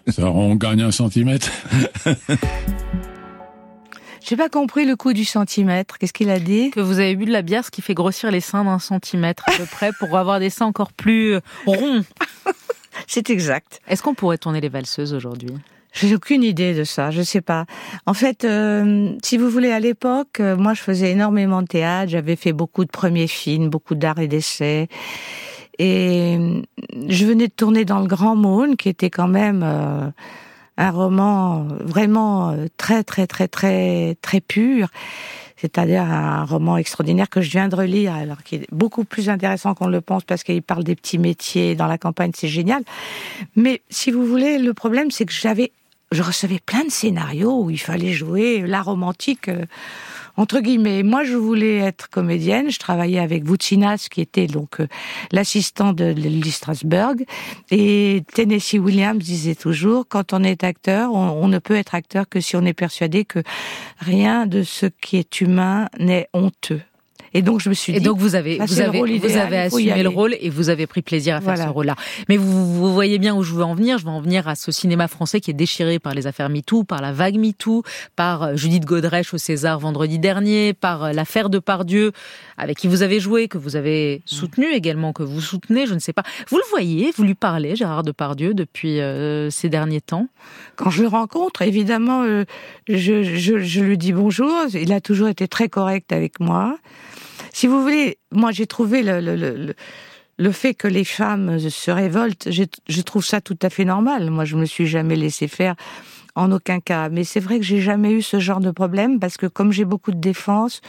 Ça 0.08 0.30
on 0.30 0.54
gagne 0.56 0.82
un 0.82 0.90
centimètre. 0.92 1.50
J'ai 4.22 4.36
pas 4.36 4.48
compris 4.48 4.84
le 4.84 4.96
coup 4.96 5.12
du 5.12 5.24
centimètre. 5.24 5.98
Qu'est-ce 5.98 6.12
qu'il 6.12 6.30
a 6.30 6.38
dit 6.38 6.70
que 6.70 6.80
vous 6.80 6.98
avez 6.98 7.16
bu 7.16 7.24
de 7.24 7.32
la 7.32 7.42
bière, 7.42 7.64
ce 7.64 7.70
qui 7.70 7.82
fait 7.82 7.94
grossir 7.94 8.30
les 8.30 8.40
seins 8.40 8.64
d'un 8.64 8.78
centimètre 8.78 9.44
à 9.48 9.52
peu 9.52 9.64
près 9.70 9.90
pour 9.98 10.16
avoir 10.16 10.40
des 10.40 10.50
seins 10.50 10.66
encore 10.66 10.92
plus 10.92 11.34
euh, 11.34 11.40
ronds. 11.66 12.04
C'est 13.06 13.30
exact. 13.30 13.80
Est-ce 13.88 14.02
qu'on 14.02 14.14
pourrait 14.14 14.38
tourner 14.38 14.60
les 14.60 14.68
valseuses 14.68 15.14
aujourd'hui? 15.14 15.54
J'ai 15.92 16.14
aucune 16.14 16.44
idée 16.44 16.74
de 16.74 16.84
ça, 16.84 17.10
je 17.10 17.22
sais 17.22 17.40
pas. 17.40 17.66
En 18.06 18.14
fait, 18.14 18.44
euh, 18.44 19.12
si 19.24 19.36
vous 19.36 19.50
voulez, 19.50 19.72
à 19.72 19.80
l'époque, 19.80 20.38
euh, 20.38 20.56
moi, 20.56 20.74
je 20.74 20.82
faisais 20.82 21.10
énormément 21.10 21.62
de 21.62 21.66
théâtre. 21.66 22.12
J'avais 22.12 22.36
fait 22.36 22.52
beaucoup 22.52 22.84
de 22.84 22.90
premiers 22.90 23.26
films, 23.26 23.68
beaucoup 23.68 23.96
d'art 23.96 24.20
et 24.20 24.28
d'essais. 24.28 24.88
Et 25.78 26.62
je 27.08 27.26
venais 27.26 27.48
de 27.48 27.52
tourner 27.52 27.84
dans 27.84 28.00
Le 28.00 28.06
Grand 28.06 28.36
Mône, 28.36 28.76
qui 28.76 28.88
était 28.88 29.10
quand 29.10 29.28
même 29.28 29.62
euh, 29.64 30.10
un 30.76 30.90
roman 30.90 31.66
vraiment 31.80 32.50
euh, 32.50 32.66
très, 32.76 33.04
très, 33.04 33.26
très, 33.26 33.48
très, 33.48 34.16
très 34.22 34.40
pur. 34.40 34.88
C'est-à-dire 35.56 36.02
un 36.02 36.44
roman 36.46 36.78
extraordinaire 36.78 37.28
que 37.28 37.42
je 37.42 37.50
viens 37.50 37.68
de 37.68 37.76
relire, 37.76 38.14
alors 38.14 38.42
qui 38.42 38.56
est 38.56 38.66
beaucoup 38.72 39.04
plus 39.04 39.28
intéressant 39.28 39.74
qu'on 39.74 39.88
le 39.88 40.00
pense 40.00 40.24
parce 40.24 40.42
qu'il 40.42 40.62
parle 40.62 40.84
des 40.84 40.96
petits 40.96 41.18
métiers 41.18 41.74
dans 41.74 41.86
la 41.86 41.98
campagne, 41.98 42.30
c'est 42.34 42.48
génial. 42.48 42.82
Mais 43.56 43.82
si 43.90 44.10
vous 44.10 44.24
voulez, 44.24 44.58
le 44.58 44.72
problème, 44.72 45.10
c'est 45.10 45.26
que 45.26 45.32
j'avais 45.32 45.70
je 46.12 46.22
recevais 46.22 46.58
plein 46.58 46.84
de 46.84 46.90
scénarios 46.90 47.62
où 47.62 47.70
il 47.70 47.78
fallait 47.78 48.12
jouer 48.12 48.64
la 48.66 48.82
romantique. 48.82 49.48
euh, 49.48 49.64
entre 50.36 50.60
guillemets, 50.60 51.02
moi 51.02 51.22
je 51.22 51.36
voulais 51.36 51.78
être 51.78 52.08
comédienne. 52.08 52.70
Je 52.70 52.78
travaillais 52.78 53.20
avec 53.20 53.44
Voutsinas, 53.44 54.08
qui 54.10 54.20
était 54.20 54.46
donc 54.46 54.80
euh, 54.80 54.88
l'assistant 55.30 55.92
de 55.92 56.06
Lily 56.06 56.50
Strasberg, 56.50 57.24
et 57.70 58.24
Tennessee 58.34 58.78
Williams 58.80 59.22
disait 59.22 59.54
toujours 59.54 60.06
quand 60.08 60.32
on 60.32 60.42
est 60.42 60.64
acteur, 60.64 61.12
on 61.12 61.46
ne 61.46 61.58
peut 61.58 61.76
être 61.76 61.94
acteur 61.94 62.28
que 62.28 62.40
si 62.40 62.56
on 62.56 62.64
est 62.64 62.74
persuadé 62.74 63.24
que 63.24 63.40
rien 63.98 64.46
de 64.46 64.62
ce 64.62 64.86
qui 64.86 65.16
est 65.16 65.40
humain 65.40 65.88
n'est 65.98 66.28
honteux. 66.32 66.80
Et 67.32 67.42
donc 67.42 67.60
je 67.60 67.68
me 67.68 67.74
suis 67.74 67.94
Et 67.94 67.98
dit, 68.00 68.04
donc 68.04 68.18
vous 68.18 68.34
avez 68.34 68.58
bah, 68.58 68.64
vous 68.66 68.74
le 68.74 68.82
avez 68.82 69.18
vous 69.18 69.36
avez 69.36 69.58
assumé 69.58 70.02
le 70.02 70.08
rôle 70.08 70.36
et 70.40 70.50
vous 70.50 70.68
avez 70.68 70.86
pris 70.86 71.02
plaisir 71.02 71.36
à 71.36 71.40
faire 71.40 71.54
Voilà. 71.54 71.68
ce 71.68 71.74
rôle-là. 71.74 71.96
Mais 72.28 72.36
vous, 72.36 72.74
vous 72.74 72.92
voyez 72.92 73.18
bien 73.18 73.34
où 73.36 73.42
je 73.42 73.54
veux 73.54 73.62
en 73.62 73.74
venir. 73.74 73.98
Je 73.98 74.04
veux 74.04 74.10
en 74.10 74.20
venir 74.20 74.48
à 74.48 74.54
ce 74.54 74.72
cinéma 74.72 75.06
français 75.08 75.40
qui 75.40 75.50
est 75.50 75.54
déchiré 75.54 75.98
par 75.98 76.14
les 76.14 76.26
affaires 76.26 76.48
MeToo, 76.48 76.84
par 76.84 77.00
la 77.00 77.12
vague 77.12 77.38
MeToo, 77.38 77.82
par 78.16 78.42
euh, 78.42 78.56
Judith 78.56 78.84
Godrèche 78.84 79.32
au 79.32 79.38
César 79.38 79.78
vendredi 79.78 80.18
dernier, 80.18 80.72
par 80.74 81.04
euh, 81.04 81.12
l'affaire 81.12 81.50
de 81.50 81.58
Pardieu 81.58 82.12
avec 82.58 82.76
qui 82.76 82.88
vous 82.88 83.02
avez 83.02 83.20
joué, 83.20 83.48
que 83.48 83.56
vous 83.58 83.74
avez 83.76 84.20
soutenu 84.26 84.66
également, 84.72 85.12
que 85.14 85.22
vous 85.22 85.40
soutenez, 85.40 85.86
je 85.86 85.94
ne 85.94 85.98
sais 85.98 86.12
pas. 86.12 86.24
Vous 86.50 86.58
le 86.58 86.62
voyez, 86.70 87.10
vous 87.16 87.22
lui 87.22 87.34
parlez, 87.34 87.74
Gérard 87.74 88.02
Depardieu, 88.02 88.52
depuis 88.52 89.00
euh, 89.00 89.48
ces 89.50 89.68
derniers 89.68 90.00
temps? 90.02 90.28
quand 90.76 90.90
je 90.90 91.02
le 91.02 91.08
rencontre, 91.08 91.62
évidemment, 91.62 92.22
euh, 92.22 92.44
je, 92.88 93.22
je, 93.22 93.58
je 93.58 93.80
lui 93.80 93.96
dis 93.98 94.12
bonjour. 94.12 94.50
Il 94.74 94.92
a 94.92 95.00
toujours 95.00 95.28
été 95.28 95.46
très 95.48 95.68
correct 95.68 96.12
avec 96.12 96.40
moi. 96.40 96.76
Si 97.52 97.66
vous 97.66 97.82
voulez, 97.82 98.18
moi 98.32 98.52
j'ai 98.52 98.66
trouvé 98.66 99.02
le, 99.02 99.20
le, 99.20 99.36
le, 99.36 99.56
le- 99.56 100.52
fait 100.52 100.74
que 100.74 100.88
les 100.88 101.04
femmes 101.04 101.58
se 101.58 101.90
révoltent, 101.90 102.48
j'ai- 102.50 102.68
je 102.88 103.00
trouve 103.02 103.24
ça 103.24 103.40
tout 103.40 103.58
à 103.62 103.70
fait 103.70 103.84
normal. 103.84 104.30
Moi, 104.30 104.44
je 104.46 104.56
me 104.56 104.64
suis 104.64 104.86
jamais 104.86 105.16
laissé 105.16 105.48
faire 105.48 105.74
en 106.34 106.52
aucun 106.52 106.80
cas. 106.80 107.08
Mais 107.08 107.24
c'est 107.24 107.40
vrai 107.40 107.58
que 107.58 107.64
j'ai 107.64 107.80
jamais 107.80 108.12
eu 108.12 108.22
ce 108.22 108.38
genre 108.40 108.60
de 108.60 108.70
problème 108.70 109.18
parce 109.18 109.36
que 109.36 109.46
comme 109.46 109.72
j'ai 109.72 109.84
beaucoup 109.84 110.10
de 110.12 110.18
défense, 110.20 110.80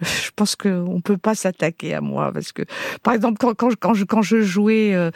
je 0.00 0.30
pense 0.34 0.56
qu'on 0.56 1.00
peut 1.02 1.16
pas 1.18 1.34
s'attaquer 1.34 1.94
à 1.94 2.00
moi 2.00 2.30
parce 2.32 2.52
que, 2.52 2.62
par 3.02 3.14
exemple, 3.14 3.38
quand, 3.38 3.54
quand, 3.54 3.74
quand, 3.78 3.94
je, 3.94 4.04
quand 4.04 4.22
je 4.22 4.40
jouais 4.42 4.94
euh, 4.94 5.10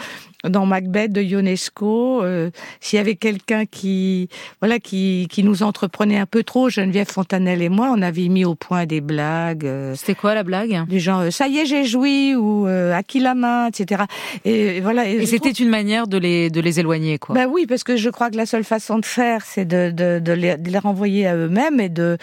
dans 0.45 0.67
Macbeth 0.67 1.13
de 1.13 1.23
Ionesco, 1.23 2.23
euh, 2.23 2.51
s'il 2.81 2.97
y 2.97 3.01
avait 3.01 3.17
quelqu'un 3.17 3.67
qui, 3.67 4.29
voilà, 4.61 4.79
qui, 4.79 5.27
qui 5.31 5.43
nous 5.43 5.63
entreprenait 5.63 6.19
un 6.19 6.27
peu 6.27 6.43
trop, 6.43 6.69
Geneviève 6.71 7.09
Fontanelle 7.11 7.63
et 7.63 7.69
moi, 7.69 7.93
on 7.95 8.01
avait 8.03 8.29
mis 8.29 8.45
au 8.45 8.55
point 8.55 8.87
des 8.87 9.01
blagues. 9.01 9.65
euh, 9.67 9.95
C'était 9.97 10.15
quoi 10.15 10.35
la 10.35 10.43
blague? 10.43 10.87
des 10.89 11.01
gens, 11.01 11.21
euh, 11.21 11.31
ça 11.31 11.49
y 11.49 11.59
est, 11.59 11.67
j'ai 11.67 11.85
joui, 11.85 12.35
ou 12.35 12.67
euh, 12.67 12.95
à 12.95 13.03
qui 13.03 13.21
la 13.21 13.35
main, 13.35 13.67
etc. 13.69 14.03
Et, 14.45 14.77
et 14.77 14.81
voilà. 14.81 15.09
Et 15.09 15.27
c'était 15.27 15.53
trouve- 15.53 15.61
une 15.67 15.71
manière 15.71 16.07
de 16.07 16.17
les 16.19 16.49
de 16.51 16.61
les 16.61 16.81
éloigner, 16.81 17.19
quoi. 17.19 17.35
ben 17.35 17.47
oui, 17.51 17.67
parce 17.67 17.85
que 17.85 17.97
je 17.97 18.09
crois 18.11 18.31
que 18.31 18.37
la 18.37 18.47
seule 18.47 18.65
façon 18.65 18.99
de 18.99 19.05
faire, 19.05 19.43
c'est 19.45 19.65
de, 19.71 19.91
de, 19.91 20.19
de, 20.19 20.33
les, 20.33 20.57
de 20.57 20.71
les 20.71 20.79
renvoyer 20.79 21.27
à 21.27 21.35
eux-mêmes 21.37 21.81
et 21.81 21.89
de, 21.89 22.19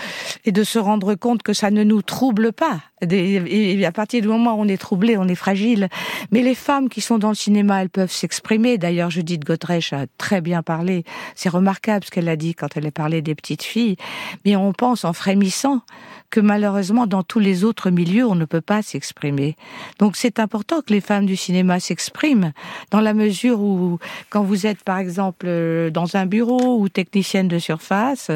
et 0.46 0.52
de 0.52 0.64
se 0.64 0.78
rendre 0.78 1.16
compte 1.16 1.42
que 1.42 1.54
ça 1.54 1.72
ne 1.72 1.84
nous 1.84 2.02
trouble 2.02 2.52
pas. 2.52 2.82
Et 3.12 3.86
à 3.86 3.92
partir 3.92 4.22
du 4.22 4.28
moment 4.28 4.56
où 4.56 4.62
on 4.62 4.68
est 4.68 4.82
troublé, 4.82 5.18
on 5.18 5.28
est 5.28 5.36
fragile. 5.36 5.88
Mais 6.32 6.42
les 6.42 6.56
femmes 6.56 6.90
qui 6.90 7.02
sont 7.02 7.20
dans 7.20 7.30
le 7.30 7.36
cinéma, 7.36 7.82
elles 7.82 7.90
peuvent 7.90 8.12
s'exprimer. 8.12 8.78
D'ailleurs, 8.78 9.12
Judith 9.12 9.46
Godrèche 9.46 9.94
a 9.94 10.06
très 10.18 10.42
bien 10.42 10.64
parlé. 10.64 11.04
C'est 11.36 11.50
remarquable 11.50 12.06
ce 12.06 12.12
qu'elle 12.12 12.30
a 12.30 12.36
dit 12.36 12.56
quand 12.56 12.76
elle 12.76 12.88
a 12.88 12.92
parlé 12.92 13.22
des 13.22 13.36
petites 13.36 13.64
filles. 13.64 13.98
Mais 14.46 14.56
on 14.56 14.74
pense 14.74 15.06
en 15.06 15.14
frémissant 15.14 15.82
que 16.30 16.40
malheureusement, 16.40 17.08
dans 17.08 17.24
tous 17.24 17.40
les 17.40 17.64
autres 17.64 17.90
milieux, 17.90 18.26
on 18.26 18.36
ne 18.36 18.46
peut 18.46 18.62
pas 18.62 18.82
s'exprimer. 18.82 19.56
Donc 20.00 20.16
c'est 20.16 20.40
important 20.40 20.82
que 20.82 20.92
les 20.92 21.02
femmes 21.02 21.26
du 21.26 21.36
cinéma 21.36 21.80
s'expriment 21.80 22.52
dans 22.92 23.00
la 23.00 23.14
mesure 23.14 23.62
où, 23.62 24.00
quand 24.30 24.44
vous 24.44 24.66
êtes 24.66 24.84
par 24.84 24.98
exemple 24.98 25.46
euh, 25.48 25.90
dans 25.90 26.18
un 26.18 26.26
bureau 26.26 26.80
ou 26.82 26.90
technicienne 27.38 27.48
de 27.48 27.60
surface, 27.60 28.32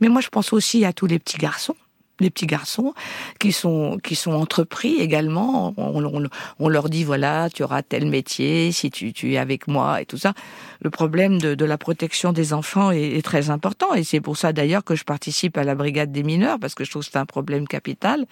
mais 0.00 0.08
moi 0.08 0.20
je 0.20 0.28
pense 0.28 0.52
aussi 0.52 0.84
à 0.84 0.92
tous 0.92 1.06
les 1.06 1.18
petits 1.18 1.38
garçons 1.38 1.76
les 2.22 2.28
petits 2.28 2.44
garçons 2.46 2.92
qui 3.38 3.50
sont 3.50 3.96
qui 4.04 4.14
sont 4.14 4.32
entrepris 4.32 4.96
également. 5.00 5.72
On, 5.78 6.04
on- 6.04 6.28
on 6.58 6.68
leur 6.68 6.90
dit 6.90 7.02
voilà, 7.02 7.48
tu 7.48 7.62
auras 7.62 7.80
tel 7.82 8.04
métier 8.10 8.72
si 8.72 8.90
tu, 8.90 9.14
tu 9.14 9.32
es 9.32 9.38
avec 9.38 9.66
moi 9.68 10.02
et 10.02 10.04
tout 10.04 10.18
ça. 10.18 10.34
Le 10.82 10.90
problème 10.90 11.38
de, 11.40 11.54
de 11.54 11.64
la 11.64 11.78
protection 11.78 12.34
des 12.34 12.52
enfants 12.52 12.90
est, 12.90 13.16
est 13.16 13.22
très 13.24 13.48
important 13.48 13.94
et 13.94 14.04
c'est 14.04 14.20
pour 14.20 14.36
ça 14.36 14.52
d'ailleurs 14.52 14.84
que 14.84 14.96
je 14.96 15.04
participe 15.04 15.56
à 15.56 15.64
la 15.64 15.74
brigade 15.74 16.12
des 16.12 16.22
mineurs 16.22 16.58
parce 16.58 16.74
que 16.74 16.84
je 16.84 16.90
trouve 16.90 17.06
que 17.06 17.10
c'est 17.10 17.18
un 17.18 17.24
problème 17.24 17.66
capital. 17.66 18.26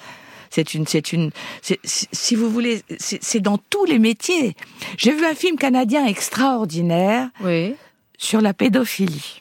C'est 0.50 0.74
une, 0.74 0.86
c'est 0.86 1.14
une, 1.14 1.30
si 1.82 2.34
vous 2.34 2.50
voulez, 2.50 2.82
c'est 2.98 3.20
c'est 3.24 3.40
dans 3.40 3.56
tous 3.56 3.86
les 3.86 3.98
métiers. 3.98 4.54
J'ai 4.98 5.12
vu 5.14 5.24
un 5.24 5.34
film 5.34 5.56
canadien 5.56 6.04
extraordinaire 6.04 7.30
Oui. 7.42 7.74
sur 8.18 8.42
la 8.42 8.52
pédophilie. 8.52 9.40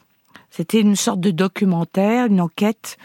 C'était 0.58 0.82
une 0.82 0.96
sorte 0.96 1.20
de 1.20 1.30
documentaire, 1.30 2.26
une 2.26 2.42
enquête. 2.42 2.98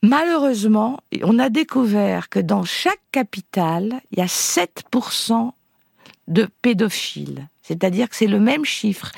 Malheureusement, 0.00 1.00
on 1.24 1.40
a 1.40 1.48
découvert 1.48 2.28
que 2.28 2.38
dans 2.38 2.62
chaque 2.62 3.00
capitale, 3.10 4.00
il 4.12 4.20
y 4.20 4.22
a 4.22 4.26
7% 4.26 5.50
de 6.28 6.48
pédophiles. 6.62 7.48
C'est-à-dire 7.62 8.08
que 8.08 8.14
c'est 8.14 8.28
le 8.28 8.38
même 8.38 8.64
chiffre. 8.64 9.10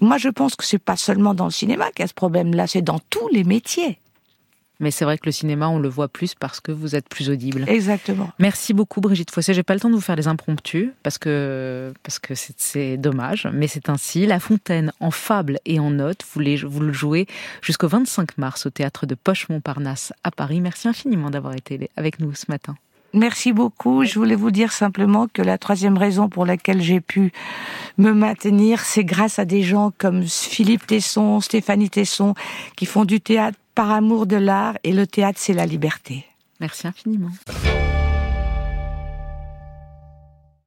Moi, 0.00 0.18
je 0.18 0.28
pense 0.28 0.56
que 0.56 0.64
c'est 0.64 0.80
pas 0.80 0.96
seulement 0.96 1.34
dans 1.34 1.44
le 1.44 1.52
cinéma 1.52 1.92
qu'il 1.92 2.00
y 2.00 2.02
a 2.02 2.08
ce 2.08 2.14
problème-là, 2.14 2.66
c'est 2.66 2.82
dans 2.82 2.98
tous 3.10 3.28
les 3.28 3.44
métiers. 3.44 4.00
Mais 4.78 4.90
c'est 4.90 5.04
vrai 5.06 5.16
que 5.16 5.24
le 5.26 5.32
cinéma, 5.32 5.68
on 5.68 5.78
le 5.78 5.88
voit 5.88 6.08
plus 6.08 6.34
parce 6.34 6.60
que 6.60 6.70
vous 6.72 6.94
êtes 6.94 7.08
plus 7.08 7.30
audible. 7.30 7.64
Exactement. 7.66 8.30
Merci 8.38 8.74
beaucoup 8.74 9.00
Brigitte 9.00 9.30
Fossé. 9.30 9.54
J'ai 9.54 9.62
pas 9.62 9.72
le 9.74 9.80
temps 9.80 9.88
de 9.88 9.94
vous 9.94 10.00
faire 10.00 10.16
les 10.16 10.28
impromptus 10.28 10.90
parce 11.02 11.16
que 11.18 11.92
parce 12.02 12.18
que 12.18 12.34
c'est- 12.34 12.96
dommage, 12.98 13.48
mais 13.52 13.68
c'est 13.68 13.88
ainsi. 13.88 14.26
La 14.26 14.38
Fontaine 14.40 14.92
en 15.00 15.10
fable 15.10 15.58
et 15.64 15.80
en 15.80 15.90
notes, 15.90 16.22
vous, 16.32 16.40
les, 16.40 16.56
vous 16.56 16.80
le 16.80 16.92
jouez 16.92 17.26
jusqu'au 17.62 17.88
25 17.88 18.36
mars 18.38 18.66
au 18.66 18.70
théâtre 18.70 19.06
de 19.06 19.14
Poche-Montparnasse 19.14 20.12
à 20.24 20.30
Paris. 20.30 20.60
Merci 20.60 20.88
infiniment 20.88 21.30
d'avoir 21.30 21.54
été 21.54 21.90
avec 21.96 22.20
nous 22.20 22.34
ce 22.34 22.44
matin. 22.48 22.76
Merci 23.14 23.52
beaucoup. 23.52 24.04
Je 24.04 24.18
voulais 24.18 24.34
vous 24.34 24.50
dire 24.50 24.72
simplement 24.72 25.26
que 25.32 25.40
la 25.40 25.56
troisième 25.56 25.96
raison 25.96 26.28
pour 26.28 26.44
laquelle 26.44 26.82
j'ai 26.82 27.00
pu 27.00 27.32
me 27.96 28.12
maintenir, 28.12 28.80
c'est 28.80 29.04
grâce 29.04 29.38
à 29.38 29.44
des 29.46 29.62
gens 29.62 29.92
comme 29.96 30.22
Philippe 30.24 30.86
Tesson, 30.86 31.40
Stéphanie 31.40 31.88
Tesson, 31.88 32.34
qui 32.76 32.84
font 32.84 33.04
du 33.06 33.20
théâtre 33.20 33.58
par 33.76 33.92
amour 33.92 34.26
de 34.26 34.36
l'art, 34.36 34.76
et 34.82 34.92
le 34.92 35.06
théâtre, 35.06 35.38
c'est 35.40 35.52
la 35.52 35.66
liberté. 35.66 36.24
Merci 36.58 36.88
infiniment. 36.88 37.30